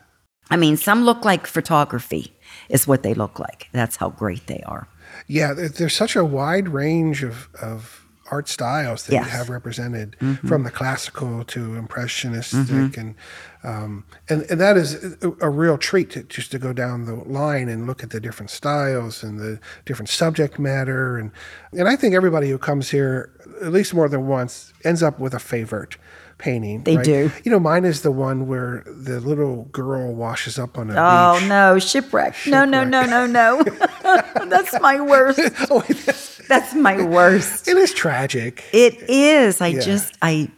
I 0.49 0.57
mean, 0.57 0.77
some 0.77 1.03
look 1.03 1.23
like 1.23 1.45
photography 1.45 2.33
is 2.69 2.87
what 2.87 3.03
they 3.03 3.13
look 3.13 3.39
like. 3.39 3.69
That's 3.71 3.97
how 3.97 4.09
great 4.09 4.47
they 4.47 4.63
are. 4.65 4.87
Yeah, 5.27 5.53
there's 5.53 5.95
such 5.95 6.15
a 6.15 6.25
wide 6.25 6.69
range 6.69 7.23
of, 7.23 7.49
of 7.61 7.98
art 8.31 8.47
styles 8.47 9.05
that 9.05 9.13
Yes. 9.13 9.25
you 9.25 9.31
have 9.31 9.49
represented, 9.49 10.15
Mm-hmm. 10.21 10.47
from 10.47 10.63
the 10.63 10.71
classical 10.71 11.43
to 11.45 11.75
impressionistic, 11.75 12.97
and 12.97 13.15
um, 13.63 14.05
and 14.29 14.43
and 14.49 14.59
that 14.61 14.77
is 14.77 15.17
a, 15.21 15.49
real 15.49 15.77
treat 15.77 16.11
to, 16.11 16.23
just 16.23 16.51
to 16.51 16.59
go 16.59 16.71
down 16.73 17.05
the 17.05 17.15
line 17.15 17.67
and 17.69 17.87
look 17.87 18.03
at 18.03 18.09
the 18.11 18.19
different 18.19 18.49
styles 18.49 19.23
and 19.23 19.39
the 19.39 19.59
different 19.85 20.09
subject 20.09 20.57
matter, 20.59 21.17
and 21.17 21.31
and 21.73 21.87
I 21.87 21.95
think 21.95 22.15
everybody 22.15 22.49
who 22.49 22.57
comes 22.57 22.89
here 22.91 23.31
at 23.61 23.71
least 23.71 23.93
more 23.93 24.07
than 24.09 24.27
once 24.27 24.73
ends 24.85 25.03
up 25.03 25.19
with 25.19 25.33
a 25.33 25.39
favorite 25.39 25.97
painting. 26.37 26.83
They 26.83 26.95
right? 26.95 27.03
do. 27.05 27.31
You 27.43 27.51
know, 27.51 27.59
mine 27.59 27.83
is 27.83 28.01
the 28.01 28.11
one 28.11 28.47
where 28.47 28.83
the 28.85 29.19
little 29.19 29.65
girl 29.73 30.13
washes 30.15 30.57
up 30.57 30.77
on 30.77 30.89
a 30.89 30.95
Oh 30.97 31.37
beach. 31.39 31.49
no, 31.49 31.79
shipwreck. 31.79 32.35
No, 32.47 32.63
no, 32.63 32.85
no, 32.85 33.03
no, 33.03 33.25
no. 33.25 33.61
That's 34.47 34.79
my 34.79 35.01
worst. 35.01 35.39
Oh, 35.69 35.81
that's- 35.81 36.28
That's 36.49 36.73
my 36.75 37.01
worst. 37.01 37.67
it 37.69 37.77
is 37.77 37.93
tragic. 37.93 38.65
It 38.73 39.09
is. 39.09 39.61
I 39.61 39.67
Yeah. 39.67 39.79
just 39.79 40.17
I 40.21 40.49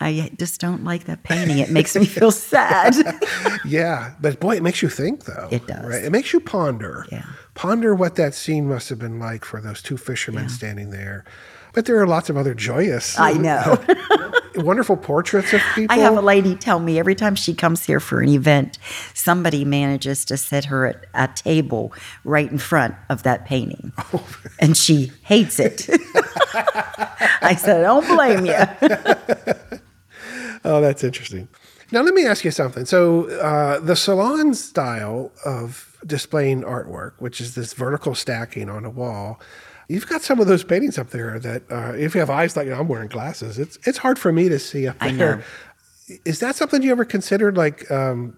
I 0.00 0.30
just 0.36 0.60
don't 0.60 0.82
like 0.84 1.04
that 1.04 1.22
painting. 1.22 1.58
It 1.58 1.70
makes 1.70 1.94
me 1.96 2.04
feel 2.04 2.32
sad. 2.32 2.94
Yeah, 3.64 4.12
but 4.20 4.40
boy, 4.40 4.56
it 4.56 4.62
makes 4.62 4.82
you 4.82 4.90
think, 4.90 5.24
though. 5.24 5.48
It 5.50 5.66
does. 5.66 5.86
Right? 5.86 6.04
It 6.04 6.12
makes 6.12 6.34
you 6.34 6.40
ponder. 6.40 7.06
Yeah. 7.10 7.24
Ponder 7.54 7.94
what 7.94 8.16
that 8.16 8.34
scene 8.34 8.68
must 8.68 8.90
have 8.90 8.98
been 8.98 9.18
like 9.18 9.42
for 9.46 9.58
those 9.62 9.80
two 9.80 9.96
fishermen 9.96 10.50
standing 10.50 10.90
there. 10.90 11.24
But 11.72 11.86
there 11.86 11.98
are 11.98 12.06
lots 12.06 12.28
of 12.28 12.36
other 12.36 12.52
joyous, 12.54 13.18
I 13.18 13.32
know. 13.32 13.82
wonderful 14.56 14.96
portraits 14.96 15.52
of 15.52 15.60
people. 15.74 15.94
I 15.96 16.00
have 16.00 16.16
a 16.16 16.20
lady 16.20 16.54
tell 16.54 16.80
me 16.80 16.98
every 16.98 17.14
time 17.14 17.34
she 17.34 17.54
comes 17.54 17.84
here 17.84 18.00
for 18.00 18.20
an 18.20 18.28
event, 18.28 18.78
somebody 19.14 19.64
manages 19.64 20.24
to 20.26 20.36
set 20.36 20.66
her 20.66 20.86
at 20.86 21.06
a 21.14 21.28
table 21.34 21.92
right 22.24 22.50
in 22.50 22.58
front 22.58 22.94
of 23.08 23.22
that 23.24 23.44
painting. 23.44 23.92
Oh. 24.12 24.26
And 24.58 24.76
she 24.76 25.12
hates 25.22 25.58
it. 25.58 25.88
I 27.42 27.56
said, 27.58 27.80
I 27.80 27.82
don't 27.82 28.06
blame 28.06 28.46
you. 28.46 29.70
Oh, 30.64 30.80
that's 30.80 31.04
interesting. 31.04 31.48
Now, 31.92 32.02
let 32.02 32.14
me 32.14 32.26
ask 32.26 32.44
you 32.44 32.50
something. 32.50 32.86
So, 32.86 33.28
uh, 33.40 33.80
the 33.80 33.96
salon 33.96 34.54
style 34.54 35.30
of 35.44 35.98
displaying 36.06 36.62
artwork, 36.62 37.12
which 37.18 37.40
is 37.40 37.54
this 37.54 37.72
vertical 37.74 38.14
stacking 38.14 38.70
on 38.70 38.84
a 38.84 38.90
wall, 38.90 39.40
you've 39.88 40.08
got 40.08 40.22
some 40.22 40.40
of 40.40 40.46
those 40.46 40.64
paintings 40.64 40.98
up 40.98 41.10
there 41.10 41.38
that, 41.38 41.62
uh, 41.70 41.92
if 41.94 42.14
you 42.14 42.20
have 42.20 42.30
eyes 42.30 42.56
like 42.56 42.68
I'm 42.68 42.88
wearing 42.88 43.08
glasses, 43.08 43.58
it's 43.58 43.78
it's 43.86 43.98
hard 43.98 44.18
for 44.18 44.32
me 44.32 44.48
to 44.48 44.58
see 44.58 44.88
up 44.88 44.96
I 45.00 45.10
know. 45.10 45.42
Is 46.26 46.40
that 46.40 46.54
something 46.54 46.82
you 46.82 46.90
ever 46.90 47.06
considered, 47.06 47.56
like 47.56 47.90
um, 47.90 48.36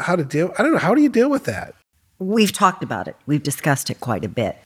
how 0.00 0.16
to 0.16 0.24
deal? 0.24 0.52
I 0.58 0.62
don't 0.62 0.72
know. 0.72 0.78
How 0.78 0.94
do 0.94 1.02
you 1.02 1.10
deal 1.10 1.28
with 1.28 1.44
that? 1.44 1.74
We've 2.18 2.52
talked 2.52 2.82
about 2.82 3.06
it. 3.06 3.16
We've 3.26 3.42
discussed 3.42 3.90
it 3.90 4.00
quite 4.00 4.24
a 4.24 4.28
bit. 4.28 4.56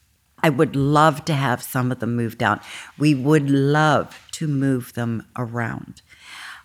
I 0.42 0.50
would 0.50 0.76
love 0.76 1.24
to 1.24 1.32
have 1.32 1.62
some 1.62 1.90
of 1.90 1.98
them 1.98 2.14
moved 2.14 2.42
out. 2.42 2.62
We 2.98 3.14
would 3.14 3.50
love 3.50 4.28
to 4.32 4.46
move 4.46 4.92
them 4.92 5.26
around 5.36 6.02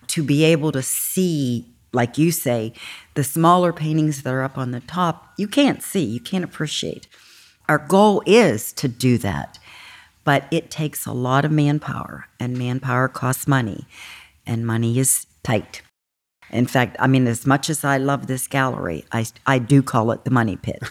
to 0.08 0.24
be 0.24 0.44
able 0.44 0.74
to 0.74 0.82
see, 0.82 1.66
like 1.94 2.18
you 2.18 2.32
say, 2.32 2.74
the 3.14 3.24
smaller 3.24 3.72
paintings 3.72 4.24
that 4.24 4.34
are 4.34 4.44
up 4.44 4.58
on 4.58 4.72
the 4.72 4.82
top, 4.82 5.34
you 5.38 5.48
can't 5.48 5.82
see, 5.82 6.04
you 6.04 6.20
can't 6.20 6.44
appreciate. 6.44 7.08
Our 7.72 7.78
goal 7.78 8.22
is 8.26 8.74
to 8.74 8.90
do 8.90 9.18
that, 9.20 9.58
but 10.26 10.44
it 10.52 10.70
takes 10.70 11.06
a 11.06 11.14
lot 11.14 11.46
of 11.46 11.54
manpower, 11.54 12.28
and 12.38 12.58
manpower 12.58 13.08
costs 13.08 13.48
money, 13.48 13.88
and 14.46 14.68
money 14.68 15.00
is 15.00 15.26
tight. 15.42 15.82
In 16.50 16.66
fact, 16.66 16.98
I 17.00 17.08
mean, 17.08 17.28
as 17.28 17.48
much 17.48 17.70
as 17.70 17.86
I 17.86 17.96
love 17.96 18.28
this 18.28 18.46
gallery, 18.46 19.06
I, 19.14 19.26
I 19.48 19.58
do 19.60 19.82
call 19.82 20.12
it 20.12 20.26
the 20.26 20.32
money 20.32 20.58
pit 20.58 20.84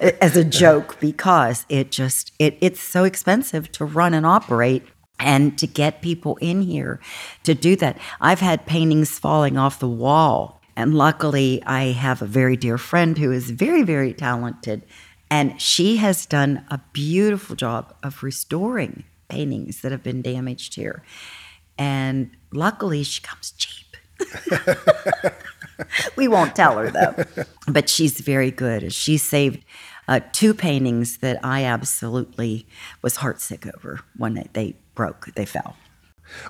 as 0.22 0.34
a 0.34 0.42
joke 0.42 0.98
because 1.00 1.66
it 1.68 1.90
just 1.90 2.32
it, 2.38 2.56
it's 2.62 2.80
so 2.80 3.04
expensive 3.04 3.70
to 3.72 3.84
run 3.84 4.14
and 4.14 4.24
operate 4.24 4.84
and 5.20 5.58
to 5.58 5.66
get 5.66 6.00
people 6.00 6.36
in 6.36 6.62
here 6.62 6.98
to 7.44 7.52
do 7.52 7.76
that. 7.76 7.98
I've 8.22 8.40
had 8.40 8.64
paintings 8.64 9.18
falling 9.18 9.58
off 9.58 9.80
the 9.80 9.86
wall, 9.86 10.62
and 10.76 10.94
luckily, 10.94 11.62
I 11.66 11.92
have 11.92 12.22
a 12.22 12.26
very 12.26 12.56
dear 12.56 12.78
friend 12.78 13.18
who 13.18 13.30
is 13.30 13.50
very 13.50 13.82
very 13.82 14.14
talented, 14.14 14.86
and 15.32 15.58
she 15.58 15.96
has 15.96 16.26
done 16.26 16.62
a 16.68 16.78
beautiful 16.92 17.56
job 17.56 17.94
of 18.02 18.22
restoring 18.22 19.04
paintings 19.28 19.80
that 19.80 19.90
have 19.90 20.02
been 20.02 20.20
damaged 20.20 20.74
here. 20.74 21.02
And 21.78 22.32
luckily, 22.52 23.02
she 23.02 23.22
comes 23.22 23.52
cheap. 23.52 23.96
we 26.16 26.28
won't 26.28 26.54
tell 26.54 26.76
her 26.76 26.90
though. 26.90 27.44
But 27.66 27.88
she's 27.88 28.20
very 28.20 28.50
good. 28.50 28.92
She 28.92 29.16
saved 29.16 29.64
uh, 30.06 30.20
two 30.32 30.52
paintings 30.52 31.16
that 31.18 31.42
I 31.42 31.64
absolutely 31.64 32.66
was 33.00 33.16
heartsick 33.16 33.74
over 33.74 34.00
when 34.18 34.34
they, 34.34 34.48
they 34.52 34.76
broke, 34.94 35.30
they 35.34 35.46
fell. 35.46 35.76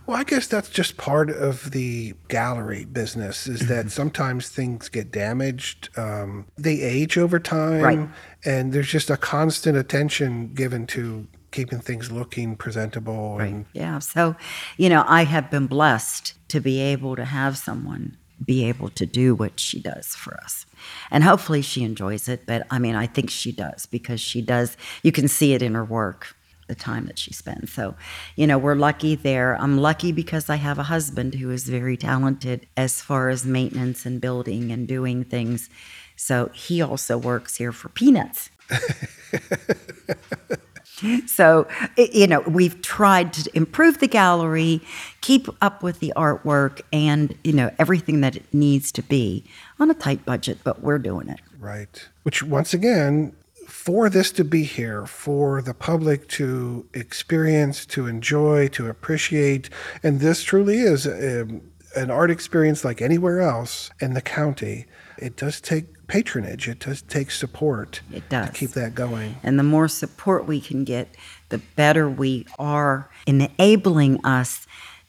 Well, 0.07 0.17
I 0.17 0.25
guess 0.25 0.47
that's 0.47 0.69
just 0.69 0.97
part 0.97 1.31
of 1.31 1.71
the 1.71 2.15
gallery 2.29 2.85
business 2.85 3.47
is 3.47 3.69
that 3.69 3.91
sometimes 3.91 4.49
things 4.49 4.89
get 4.89 5.11
damaged. 5.11 5.91
Um, 5.97 6.47
they 6.57 6.81
age 6.81 7.19
over 7.19 7.39
time. 7.39 7.83
Right. 7.83 8.09
And 8.45 8.73
there's 8.73 8.89
just 8.89 9.11
a 9.11 9.17
constant 9.17 9.77
attention 9.77 10.55
given 10.55 10.87
to 10.89 11.27
keeping 11.51 11.81
things 11.81 12.11
looking 12.11 12.57
presentable. 12.57 13.39
And 13.39 13.67
Yeah. 13.73 13.99
So, 13.99 14.35
you 14.77 14.89
know, 14.89 15.05
I 15.07 15.25
have 15.25 15.51
been 15.51 15.67
blessed 15.67 16.35
to 16.49 16.61
be 16.61 16.81
able 16.81 17.15
to 17.17 17.25
have 17.25 17.57
someone 17.57 18.17
be 18.45 18.65
able 18.65 18.89
to 18.91 19.07
do 19.07 19.35
what 19.35 19.61
she 19.61 19.81
does 19.81 20.09
for 20.09 20.35
us. 20.43 20.67
And 21.11 21.23
hopefully 21.23 21.62
she 21.62 21.85
enjoys 21.85 22.29
it. 22.29 22.45
But 22.47 22.67
I 22.71 22.79
mean, 22.79 22.95
I 22.95 23.07
think 23.07 23.31
she 23.31 23.53
does 23.53 23.87
because 23.87 24.21
she 24.21 24.43
does, 24.43 24.77
you 25.03 25.12
can 25.12 25.29
see 25.29 25.55
it 25.55 25.62
in 25.62 25.75
her 25.75 25.85
work, 25.85 26.35
the 26.73 26.85
time 26.85 27.05
that 27.07 27.19
she 27.19 27.33
spends. 27.35 27.71
So, 27.71 27.95
you 28.35 28.47
know, 28.47 28.57
we're 28.57 28.75
lucky 28.75 29.14
there. 29.14 29.61
I'm 29.61 29.76
lucky 29.76 30.11
because 30.11 30.49
I 30.49 30.57
have 30.57 30.79
a 30.79 30.85
husband 30.85 31.35
who 31.35 31.50
is 31.50 31.69
very 31.69 31.99
talented 31.99 32.67
as 32.76 33.02
far 33.02 33.29
as 33.29 33.45
maintenance 33.45 34.07
and 34.07 34.21
building 34.21 34.73
and 34.73 34.88
doing 34.88 35.25
things. 35.25 35.69
So 36.17 36.50
he 36.55 36.81
also 36.81 37.19
works 37.19 37.57
here 37.57 37.73
for 37.73 37.91
peanuts. 37.91 38.50
So, 41.26 41.67
you 41.97 42.29
know, 42.29 42.41
we've 42.43 42.81
tried 42.81 43.33
to 43.33 43.50
improve 43.57 43.99
the 43.99 44.07
gallery, 44.07 44.81
keep 45.21 45.49
up 45.61 45.83
with 45.83 45.99
the 45.99 46.12
artwork, 46.14 46.81
and, 46.93 47.37
you 47.43 47.52
know, 47.52 47.73
everything 47.76 48.21
that 48.21 48.37
it 48.37 48.45
needs 48.52 48.93
to 48.93 49.02
be 49.02 49.45
on 49.81 49.91
a 49.91 49.95
tight 49.95 50.25
budget, 50.25 50.59
but 50.62 50.81
we're 50.81 51.00
doing 51.00 51.29
it. 51.29 51.41
Right. 51.59 52.09
Which, 52.23 52.45
once 52.45 52.73
again, 52.73 53.33
for 53.85 54.09
this 54.09 54.31
to 54.31 54.45
be 54.45 54.62
here, 54.62 55.07
for 55.07 55.61
the 55.61 55.75
public 55.75 56.29
to 56.29 56.87
experience, 56.95 57.85
to 57.85 58.07
enjoy, 58.07 58.69
to 58.69 58.87
appreciate, 58.87 59.69
and 60.05 60.21
this 60.21 60.45
truly 60.45 60.79
is 60.79 61.05
um, 61.05 61.61
an 61.97 62.09
art 62.09 62.31
experience 62.31 62.85
like 62.85 63.03
anywhere 63.03 63.41
else 63.41 63.91
in 64.01 64.15
the 64.15 64.21
county, 64.21 64.87
it 65.19 65.35
does 65.37 65.61
take 65.61 66.07
patronage, 66.07 66.69
it 66.69 66.79
does 66.79 67.03
take 67.03 67.33
support 67.33 68.03
It 68.12 68.29
does. 68.29 68.51
to 68.51 68.53
keep 68.53 68.71
that 68.71 68.95
going. 68.95 69.35
And 69.43 69.59
the 69.59 69.65
more 69.65 69.89
support 69.89 70.47
we 70.47 70.61
can 70.61 70.85
get, 70.85 71.17
the 71.49 71.59
better 71.75 72.09
we 72.09 72.47
are 72.61 73.11
enabling 73.27 74.25
us 74.25 74.65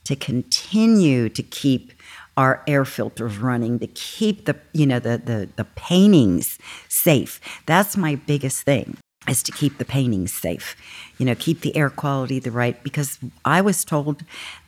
to 0.06 0.16
continue 0.16 1.30
to 1.30 1.44
keep 1.44 1.94
our 2.38 2.64
air 2.68 2.86
filters 2.86 3.38
running, 3.38 3.80
to 3.80 3.88
keep 3.88 4.46
the 4.46 4.56
you 4.74 4.86
know 4.86 5.00
the 5.00 5.18
the, 5.18 5.50
the 5.56 5.66
paintings 5.76 6.58
safe. 6.90 7.40
That's 7.66 7.96
my 7.98 8.16
biggest 8.16 8.64
thing 8.64 8.98
is 9.28 9.44
to 9.44 9.52
keep 9.52 9.78
the 9.78 9.86
paintings 9.86 10.34
safe. 10.34 10.76
You 11.18 11.26
know, 11.26 11.36
keep 11.36 11.62
the 11.62 11.76
air 11.76 11.90
quality 11.90 12.40
the 12.40 12.52
right 12.52 12.82
because 12.84 13.20
I 13.46 13.62
was 13.62 13.86
told 13.86 14.24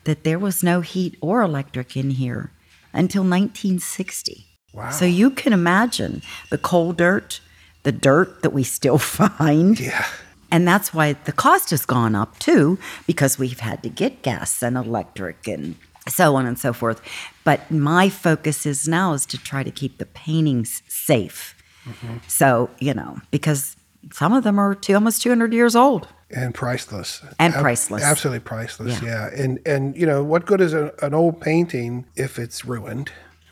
that 0.06 0.24
there 0.24 0.40
was 0.40 0.64
no 0.64 0.82
heat 0.82 1.18
or 1.22 1.42
electric 1.42 1.98
in 1.98 2.12
here 2.12 2.52
until 2.94 3.24
1960. 3.24 4.46
Wow. 4.74 4.92
So 4.92 5.06
you 5.06 5.30
can 5.30 5.54
imagine 5.54 6.22
the 6.50 6.58
coal 6.58 6.94
dirt, 6.94 7.40
the 7.84 7.92
dirt 7.92 8.42
that 8.44 8.52
we 8.52 8.64
still 8.64 8.98
find. 9.18 9.80
Yeah. 9.80 10.06
And 10.52 10.68
that's 10.68 10.94
why 10.94 11.14
the 11.14 11.32
cost 11.32 11.72
has 11.72 11.86
gone 11.86 12.16
up 12.16 12.40
too, 12.40 12.78
because 13.08 13.40
we've 13.40 13.60
had 13.60 13.84
to 13.84 13.90
get 13.90 14.22
gas 14.22 14.62
and 14.62 14.78
electric 14.78 15.48
and 15.48 15.76
so 16.08 16.36
on 16.36 16.46
and 16.46 16.58
so 16.60 16.74
forth. 16.74 17.02
But 17.44 17.70
my 17.72 18.10
focus 18.10 18.66
is 18.66 18.88
now 18.88 19.14
is 19.14 19.26
to 19.28 19.38
try 19.38 19.64
to 19.64 19.72
keep 19.72 19.98
the 19.98 20.06
paintings 20.06 20.82
safe. 20.88 21.56
Mm-hmm. 21.86 22.18
So, 22.28 22.70
you 22.80 22.94
know, 22.94 23.20
because 23.32 23.76
some 24.12 24.34
of 24.34 24.44
them 24.44 24.60
are 24.60 24.76
two, 24.76 24.94
almost 24.96 25.22
200 25.22 25.54
years 25.54 25.76
old. 25.76 26.08
and 26.32 26.54
priceless 26.54 27.22
And 27.40 27.54
Ab- 27.54 27.62
priceless. 27.62 28.04
absolutely 28.04 28.40
priceless 28.40 29.00
yeah. 29.02 29.30
Yeah. 29.32 29.44
and 29.44 29.60
and 29.66 29.96
you 29.96 30.06
know 30.08 30.24
what 30.24 30.46
good 30.48 30.60
is 30.62 30.74
a, 30.74 30.92
an 31.04 31.14
old 31.14 31.40
painting 31.40 32.06
if 32.16 32.40
it's 32.40 32.66
ruined 32.66 33.12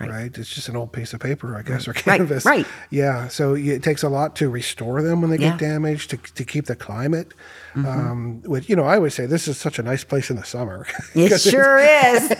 right. 0.09 0.37
it's 0.37 0.53
just 0.53 0.69
an 0.69 0.75
old 0.75 0.91
piece 0.91 1.13
of 1.13 1.19
paper 1.19 1.55
i 1.55 1.61
guess 1.61 1.87
or 1.87 1.93
canvas 1.93 2.45
right. 2.45 2.65
right. 2.65 2.73
yeah 2.89 3.27
so 3.27 3.53
it 3.55 3.81
takes 3.83 4.03
a 4.03 4.09
lot 4.09 4.35
to 4.35 4.49
restore 4.49 5.01
them 5.01 5.21
when 5.21 5.29
they 5.29 5.37
get 5.37 5.43
Yeah. 5.45 5.49
Mm-hmm. 5.51 5.57
damaged 5.83 6.09
to, 6.11 6.17
to 6.17 6.43
keep 6.45 6.65
the 6.65 6.75
climate 6.75 7.33
um 7.75 8.41
which 8.45 8.69
you 8.69 8.75
know 8.75 8.83
i 8.83 8.95
always 8.95 9.15
say 9.15 9.25
this 9.25 9.47
is 9.47 9.57
such 9.57 9.79
a 9.79 9.83
nice 9.83 10.03
place 10.03 10.29
in 10.29 10.35
the 10.35 10.43
summer 10.43 10.85
it 11.15 11.39
sure 11.41 11.79
is. 11.79 12.31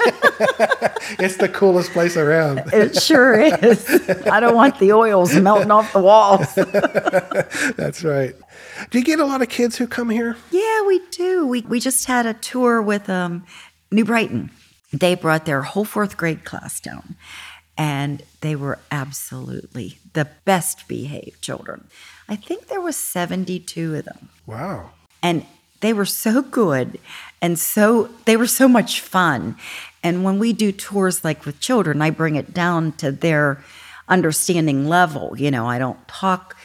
it's 1.20 1.38
the 1.38 1.50
coolest 1.52 1.92
place 1.92 2.16
around 2.18 2.60
It 2.72 3.02
sure 3.02 3.34
is. 3.40 3.90
I 4.28 4.40
don't 4.40 4.56
want 4.56 4.78
the 4.80 4.94
oils 4.94 5.36
melting 5.36 5.72
off 5.72 5.92
the 5.94 6.00
walls. 6.02 6.54
that's 7.76 8.04
right 8.04 8.36
do 8.92 9.00
you 9.00 9.04
get 9.04 9.20
a 9.20 9.26
lot 9.26 9.42
of 9.42 9.50
kids 9.50 9.78
who 9.78 9.88
come 9.88 10.10
here 10.10 10.36
Yeah, 10.52 10.82
we 10.86 11.00
do. 11.12 11.48
We 11.48 11.62
we 11.62 11.80
just 11.80 12.06
had 12.06 12.26
a 12.26 12.34
tour 12.34 12.82
with 12.82 13.10
um, 13.10 13.46
New 13.92 14.06
Brighton. 14.06 14.52
They 14.92 15.16
brought 15.16 15.46
their 15.46 15.62
whole 15.64 15.86
fourth 15.86 16.18
grade 16.18 16.44
class 16.46 16.80
down, 16.80 17.16
and 17.78 18.24
they 18.42 18.56
were 18.56 18.80
absolutely 18.92 19.98
the 20.14 20.28
best 20.46 20.88
behaved 20.88 21.42
children. 21.42 21.88
I 22.30 22.36
think 22.36 22.68
there 22.68 22.82
was 22.82 22.96
seventy 22.96 23.60
two 23.60 23.96
of 23.96 24.06
them, 24.06 24.30
wow 24.46 24.92
and 25.24 25.46
they 25.80 25.94
were 25.94 26.06
so 26.06 26.42
good, 26.42 27.00
and 27.42 27.58
so 27.58 28.10
they 28.26 28.38
were 28.38 28.48
so 28.48 28.68
much 28.68 29.02
fun. 29.02 29.56
And 30.04 30.24
when 30.24 30.38
we 30.38 30.54
do 30.54 30.72
tours 30.72 31.24
like 31.24 31.46
with 31.46 31.60
children, 31.60 32.02
I 32.02 32.10
bring 32.10 32.36
it 32.36 32.54
down 32.54 32.92
to 32.94 33.12
their 33.12 33.64
understanding 34.08 34.88
level. 34.88 35.34
You 35.38 35.50
know, 35.50 35.66
I 35.66 35.80
don't 35.80 36.08
talk 36.08 36.56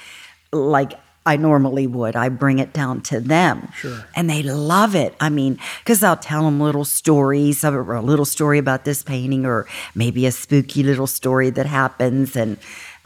like 0.52 0.92
I 1.28 1.36
normally 1.36 1.86
would. 1.86 2.16
I 2.16 2.30
bring 2.30 2.58
it 2.58 2.72
down 2.72 3.02
to 3.02 3.20
them. 3.20 3.68
Sure. 3.76 4.02
And 4.16 4.30
they 4.30 4.42
love 4.42 4.94
it. 4.94 5.14
I 5.20 5.28
mean, 5.28 5.58
because 5.80 6.02
I'll 6.02 6.16
tell 6.16 6.44
them 6.44 6.58
little 6.58 6.86
stories, 6.86 7.62
or 7.64 7.92
a 7.92 8.00
little 8.00 8.24
story 8.24 8.56
about 8.56 8.86
this 8.86 9.02
painting, 9.02 9.44
or 9.44 9.66
maybe 9.94 10.24
a 10.24 10.32
spooky 10.32 10.82
little 10.82 11.06
story 11.06 11.50
that 11.50 11.66
happens. 11.66 12.34
And 12.34 12.56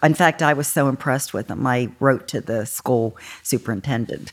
in 0.04 0.14
fact, 0.14 0.40
I 0.40 0.52
was 0.52 0.68
so 0.68 0.88
impressed 0.88 1.34
with 1.34 1.48
them. 1.48 1.66
I 1.66 1.90
wrote 1.98 2.28
to 2.28 2.40
the 2.40 2.64
school 2.64 3.16
superintendent 3.42 4.30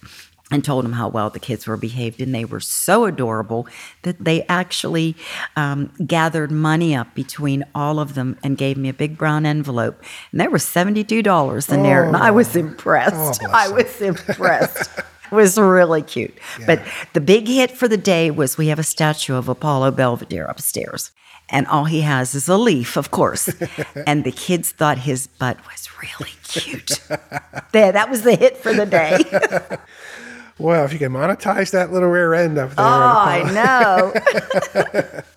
and 0.51 0.63
told 0.63 0.83
him 0.85 0.93
how 0.93 1.07
well 1.07 1.29
the 1.29 1.39
kids 1.39 1.67
were 1.67 1.77
behaved. 1.77 2.21
And 2.21 2.33
they 2.33 2.45
were 2.45 2.59
so 2.59 3.05
adorable 3.05 3.67
that 4.01 4.23
they 4.23 4.43
actually 4.47 5.15
um, 5.55 5.91
gathered 6.05 6.51
money 6.51 6.95
up 6.95 7.13
between 7.13 7.63
all 7.75 7.99
of 7.99 8.15
them 8.15 8.37
and 8.43 8.57
gave 8.57 8.77
me 8.77 8.89
a 8.89 8.93
big 8.93 9.17
brown 9.17 9.45
envelope. 9.45 10.01
And 10.31 10.39
there 10.39 10.49
was 10.49 10.63
$72 10.63 11.73
in 11.73 11.83
there. 11.83 12.03
And 12.03 12.15
I 12.15 12.31
was 12.31 12.55
impressed. 12.55 13.41
Oh, 13.43 13.51
I 13.51 13.69
was 13.69 14.01
impressed. 14.01 14.89
It 15.31 15.35
was 15.35 15.57
really 15.59 16.01
cute. 16.01 16.35
But 16.65 16.81
the 17.13 17.21
big 17.21 17.47
hit 17.47 17.71
for 17.71 17.87
the 17.87 17.97
day 17.97 18.31
was 18.31 18.57
we 18.57 18.67
have 18.67 18.79
a 18.79 18.83
statue 18.83 19.35
of 19.35 19.47
Apollo 19.47 19.91
Belvedere 19.91 20.45
upstairs. 20.45 21.11
And 21.51 21.65
all 21.67 21.85
he 21.85 22.01
has 22.01 22.35
is 22.35 22.47
a 22.47 22.57
leaf, 22.57 22.95
of 22.97 23.11
course. 23.11 23.49
and 24.07 24.23
the 24.23 24.31
kids 24.31 24.71
thought 24.71 24.99
his 24.99 25.27
butt 25.27 25.57
was 25.67 25.89
really 26.01 26.31
cute. 26.43 26.99
there, 27.71 27.91
that 27.91 28.09
was 28.09 28.23
the 28.23 28.35
hit 28.35 28.57
for 28.57 28.73
the 28.73 28.85
day. 28.85 29.19
well 30.59 30.85
if 30.85 30.93
you 30.93 30.99
can 30.99 31.11
monetize 31.11 31.71
that 31.71 31.91
little 31.91 32.09
rear 32.09 32.33
end 32.33 32.57
up 32.57 32.69
there 32.75 32.85
Oh, 32.85 32.89
I 32.89 33.51
know. 33.51 35.21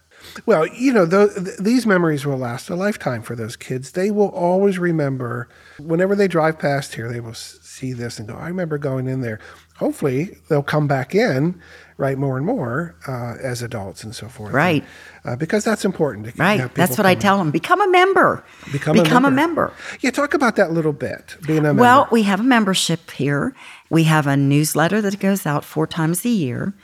Well, 0.47 0.67
you 0.69 0.95
know, 0.95 1.05
tho- 1.05 1.29
th- 1.29 1.59
these 1.59 1.85
memories 1.87 2.25
will 2.25 2.39
last 2.39 2.71
a 2.71 2.75
lifetime 2.75 3.21
for 3.23 3.37
those 3.37 3.55
kids. 3.55 3.93
They 3.93 4.11
will 4.11 4.31
always 4.31 4.79
remember, 4.79 5.47
whenever 5.79 6.17
they 6.17 6.27
drive 6.27 6.59
past 6.59 6.95
here, 6.95 7.13
they 7.13 7.21
will 7.21 7.33
s- 7.33 7.59
see 7.63 7.93
this 7.93 8.19
and 8.19 8.27
go, 8.27 8.35
I 8.35 8.49
remember 8.49 8.79
going 8.79 9.09
in 9.09 9.21
there. 9.21 9.39
Hopefully, 9.77 10.39
they'll 10.49 10.63
come 10.63 10.89
back 10.89 11.15
in, 11.15 11.61
right, 12.03 12.19
more 12.19 12.37
and 12.37 12.45
more 12.45 12.95
uh, 13.07 13.35
as 13.53 13.63
adults 13.63 14.03
and 14.05 14.13
so 14.15 14.27
forth. 14.29 14.53
Right. 14.53 14.85
Uh, 15.25 15.37
because 15.37 15.63
that's 15.65 15.85
important. 15.85 16.27
To 16.27 16.33
Right. 16.37 16.61
have 16.61 16.75
That's 16.75 16.99
what 16.99 17.07
I 17.07 17.15
tell 17.15 17.39
them. 17.39 17.51
Become 17.53 17.81
a 17.81 17.89
member. 17.89 18.45
Become 18.73 18.99
a 18.99 19.03
Become 19.05 19.25
a 19.25 19.31
member. 19.31 19.67
member. 19.71 20.01
Yeah, 20.01 20.11
talk 20.11 20.35
about 20.35 20.57
that 20.57 20.71
a 20.71 20.73
little 20.73 20.93
bit, 20.93 21.37
being 21.47 21.61
a 21.61 21.63
member. 21.63 21.81
Well, 21.83 22.09
we 22.11 22.23
have 22.25 22.41
a 22.41 22.49
membership 22.57 23.11
here. 23.13 23.55
We 23.89 24.03
have 24.05 24.27
a 24.27 24.37
newsletter 24.37 25.01
that 25.01 25.21
goes 25.21 25.47
out 25.47 25.65
four 25.65 25.87
times 25.87 26.25
a 26.25 26.29
year. 26.29 26.75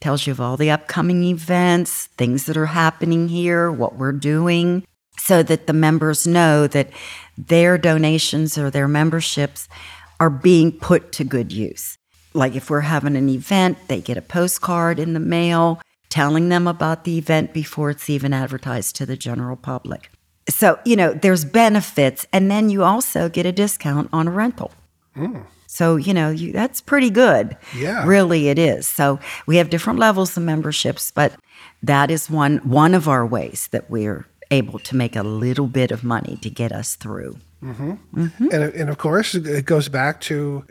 Tells 0.00 0.26
you 0.26 0.32
of 0.32 0.40
all 0.40 0.56
the 0.56 0.70
upcoming 0.70 1.22
events, 1.24 2.06
things 2.16 2.46
that 2.46 2.56
are 2.56 2.66
happening 2.66 3.28
here, 3.28 3.70
what 3.70 3.96
we're 3.96 4.10
doing, 4.34 4.84
so 5.18 5.42
that 5.44 5.66
the 5.68 5.72
members 5.72 6.26
know 6.26 6.66
that 6.66 6.88
their 7.38 7.78
donations 7.78 8.56
or 8.58 8.70
their 8.70 8.88
memberships 8.88 9.68
are 10.18 10.30
being 10.30 10.72
put 10.72 11.12
to 11.12 11.24
good 11.24 11.52
use. 11.52 11.98
Like 12.34 12.56
if 12.56 12.70
we're 12.70 12.80
having 12.80 13.16
an 13.16 13.28
event, 13.28 13.78
they 13.88 14.00
get 14.00 14.16
a 14.16 14.22
postcard 14.22 14.98
in 14.98 15.12
the 15.12 15.20
mail 15.20 15.80
telling 16.08 16.50
them 16.50 16.66
about 16.66 17.04
the 17.04 17.16
event 17.16 17.54
before 17.54 17.88
it's 17.88 18.10
even 18.10 18.34
advertised 18.34 18.94
to 18.96 19.06
the 19.06 19.16
general 19.16 19.56
public. 19.56 20.10
So, 20.48 20.78
you 20.84 20.94
know, 20.94 21.14
there's 21.14 21.44
benefits, 21.44 22.26
and 22.32 22.50
then 22.50 22.68
you 22.68 22.82
also 22.82 23.30
get 23.30 23.46
a 23.46 23.52
discount 23.52 24.10
on 24.12 24.28
a 24.28 24.30
rental. 24.30 24.72
Hmm. 25.14 25.38
So, 25.66 25.96
you 25.96 26.12
know, 26.12 26.28
you, 26.28 26.52
that's 26.52 26.82
pretty 26.82 27.08
good. 27.08 27.56
Yeah. 27.74 28.04
Really, 28.06 28.48
it 28.48 28.58
is. 28.58 28.86
So, 28.86 29.20
we 29.46 29.56
have 29.56 29.70
different 29.70 29.98
levels 29.98 30.36
of 30.36 30.42
memberships, 30.42 31.10
but 31.10 31.34
that 31.82 32.10
is 32.10 32.28
one, 32.28 32.58
one 32.58 32.92
of 32.92 33.08
our 33.08 33.24
ways 33.24 33.68
that 33.70 33.88
we're 33.88 34.26
able 34.50 34.78
to 34.80 34.96
make 34.96 35.16
a 35.16 35.22
little 35.22 35.66
bit 35.66 35.90
of 35.90 36.04
money 36.04 36.36
to 36.42 36.50
get 36.50 36.72
us 36.72 36.94
through. 36.96 37.38
Mm-hmm. 37.62 37.92
Mm-hmm. 38.14 38.48
and, 38.52 38.74
and 38.74 38.90
of 38.90 38.98
course, 38.98 39.34
it 39.34 39.64
goes 39.64 39.88
back 39.88 40.20
to 40.22 40.66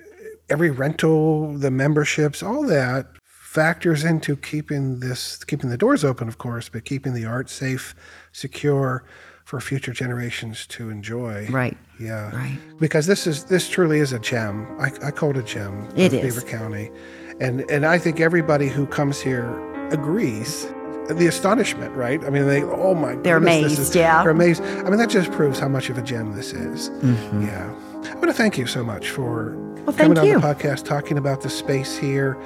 every 0.51 0.69
rental, 0.69 1.53
the 1.57 1.71
memberships, 1.71 2.43
all 2.43 2.63
that 2.67 3.07
factors 3.25 4.03
into 4.03 4.35
keeping 4.35 4.99
this, 4.99 5.43
keeping 5.43 5.69
the 5.69 5.77
doors 5.77 6.03
open, 6.05 6.27
of 6.27 6.37
course, 6.37 6.69
but 6.69 6.85
keeping 6.85 7.13
the 7.13 7.25
art 7.25 7.49
safe, 7.49 7.95
secure 8.31 9.03
for 9.45 9.59
future 9.59 9.91
generations 9.91 10.65
to 10.67 10.89
enjoy. 10.89 11.47
Right. 11.47 11.77
Yeah. 11.99 12.33
Right. 12.35 12.57
Because 12.79 13.07
this 13.07 13.25
is 13.27 13.45
this 13.45 13.69
truly 13.69 13.99
is 13.99 14.13
a 14.13 14.19
gem. 14.19 14.67
I, 14.79 14.91
I 15.07 15.11
call 15.11 15.31
it 15.31 15.37
a 15.37 15.43
gem. 15.43 15.89
It 15.95 16.13
is. 16.13 16.21
Beaver 16.35 16.47
County, 16.47 16.91
and 17.39 17.61
and 17.69 17.85
I 17.85 17.97
think 17.97 18.19
everybody 18.19 18.67
who 18.67 18.85
comes 18.85 19.19
here 19.19 19.49
agrees. 19.89 20.67
The 21.09 21.27
astonishment, 21.27 21.93
right? 21.93 22.23
I 22.23 22.29
mean, 22.29 22.47
they 22.47 22.63
oh 22.63 22.93
my, 22.95 23.15
They're 23.15 23.39
goodness, 23.39 23.57
amazed, 23.65 23.79
is- 23.79 23.95
yeah. 23.95 24.21
they're 24.21 24.31
amazed. 24.31 24.61
I 24.63 24.83
mean, 24.83 24.97
that 24.97 25.09
just 25.09 25.29
proves 25.31 25.59
how 25.59 25.67
much 25.67 25.89
of 25.89 25.97
a 25.97 26.01
gem 26.01 26.33
this 26.37 26.53
is. 26.53 26.89
Mm-hmm. 26.89 27.47
Yeah, 27.47 27.65
I 28.09 28.13
want 28.13 28.27
to 28.27 28.33
thank 28.33 28.57
you 28.57 28.65
so 28.65 28.81
much 28.83 29.09
for 29.09 29.55
Well, 29.85 29.95
coming 29.95 30.15
thank 30.15 30.19
on 30.19 30.27
you. 30.27 30.39
the 30.39 30.47
podcast, 30.47 30.85
talking 30.85 31.17
about 31.17 31.41
the 31.41 31.49
space 31.49 31.97
here. 31.97 32.37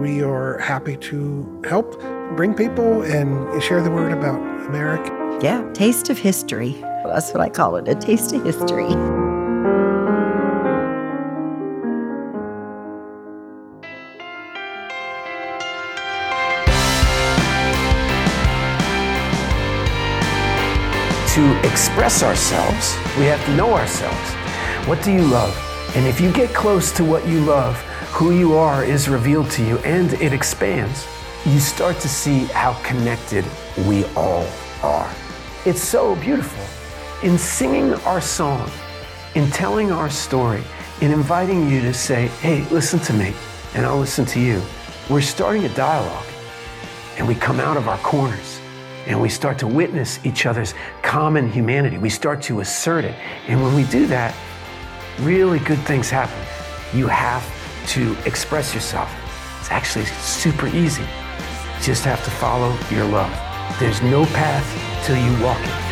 We 0.00 0.22
are 0.22 0.58
happy 0.58 0.96
to 0.96 1.62
help 1.68 2.00
bring 2.36 2.54
people 2.54 3.02
and 3.02 3.62
share 3.62 3.82
the 3.82 3.90
word 3.90 4.12
about 4.12 4.38
America. 4.66 5.38
Yeah. 5.42 5.68
Taste 5.72 6.10
of 6.10 6.18
history. 6.18 6.76
That's 7.04 7.32
what 7.32 7.40
I 7.40 7.48
call 7.48 7.76
it 7.76 7.88
a 7.88 7.94
taste 7.94 8.32
of 8.32 8.44
history. 8.44 8.94
to 21.36 21.68
express 21.68 22.22
ourselves, 22.22 22.96
we 23.18 23.26
have 23.26 23.44
to 23.44 23.54
know 23.56 23.74
ourselves. 23.74 24.30
What 24.88 25.04
do 25.04 25.12
you 25.12 25.20
love? 25.20 25.65
And 25.96 26.06
if 26.06 26.20
you 26.20 26.30
get 26.30 26.54
close 26.54 26.92
to 26.92 27.04
what 27.04 27.26
you 27.26 27.40
love, 27.40 27.74
who 28.12 28.32
you 28.32 28.52
are 28.52 28.84
is 28.84 29.08
revealed 29.08 29.50
to 29.52 29.64
you 29.64 29.78
and 29.78 30.12
it 30.20 30.34
expands. 30.34 31.06
You 31.46 31.58
start 31.58 32.00
to 32.00 32.08
see 32.08 32.44
how 32.44 32.74
connected 32.82 33.46
we 33.88 34.04
all 34.14 34.46
are. 34.82 35.10
It's 35.64 35.80
so 35.80 36.14
beautiful. 36.16 36.62
In 37.26 37.38
singing 37.38 37.94
our 38.04 38.20
song, 38.20 38.70
in 39.34 39.50
telling 39.50 39.90
our 39.90 40.10
story, 40.10 40.62
in 41.00 41.12
inviting 41.12 41.66
you 41.70 41.80
to 41.80 41.94
say, 41.94 42.26
hey, 42.42 42.68
listen 42.68 42.98
to 43.00 43.14
me, 43.14 43.32
and 43.72 43.86
I'll 43.86 43.98
listen 43.98 44.26
to 44.26 44.38
you, 44.38 44.60
we're 45.08 45.22
starting 45.22 45.64
a 45.64 45.74
dialogue 45.74 46.26
and 47.16 47.26
we 47.26 47.34
come 47.34 47.58
out 47.58 47.78
of 47.78 47.88
our 47.88 47.98
corners 47.98 48.60
and 49.06 49.18
we 49.18 49.30
start 49.30 49.58
to 49.60 49.66
witness 49.66 50.20
each 50.26 50.44
other's 50.44 50.74
common 51.00 51.50
humanity. 51.50 51.96
We 51.96 52.10
start 52.10 52.42
to 52.42 52.60
assert 52.60 53.06
it. 53.06 53.14
And 53.48 53.62
when 53.62 53.74
we 53.74 53.84
do 53.84 54.06
that, 54.08 54.36
really 55.20 55.58
good 55.60 55.78
things 55.80 56.10
happen. 56.10 56.38
You 56.96 57.06
have 57.06 57.44
to 57.88 58.16
express 58.24 58.74
yourself. 58.74 59.10
It's 59.60 59.70
actually 59.70 60.04
super 60.04 60.66
easy. 60.68 61.02
You 61.02 61.82
just 61.82 62.04
have 62.04 62.24
to 62.24 62.30
follow 62.30 62.76
your 62.90 63.04
love. 63.04 63.32
There's 63.78 64.02
no 64.02 64.24
path 64.26 65.06
till 65.06 65.16
you 65.16 65.44
walk 65.44 65.60
it. 65.60 65.85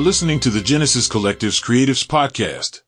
Listening 0.00 0.40
to 0.40 0.48
the 0.48 0.62
Genesis 0.62 1.06
Collective's 1.06 1.60
Creatives 1.60 2.06
Podcast. 2.06 2.80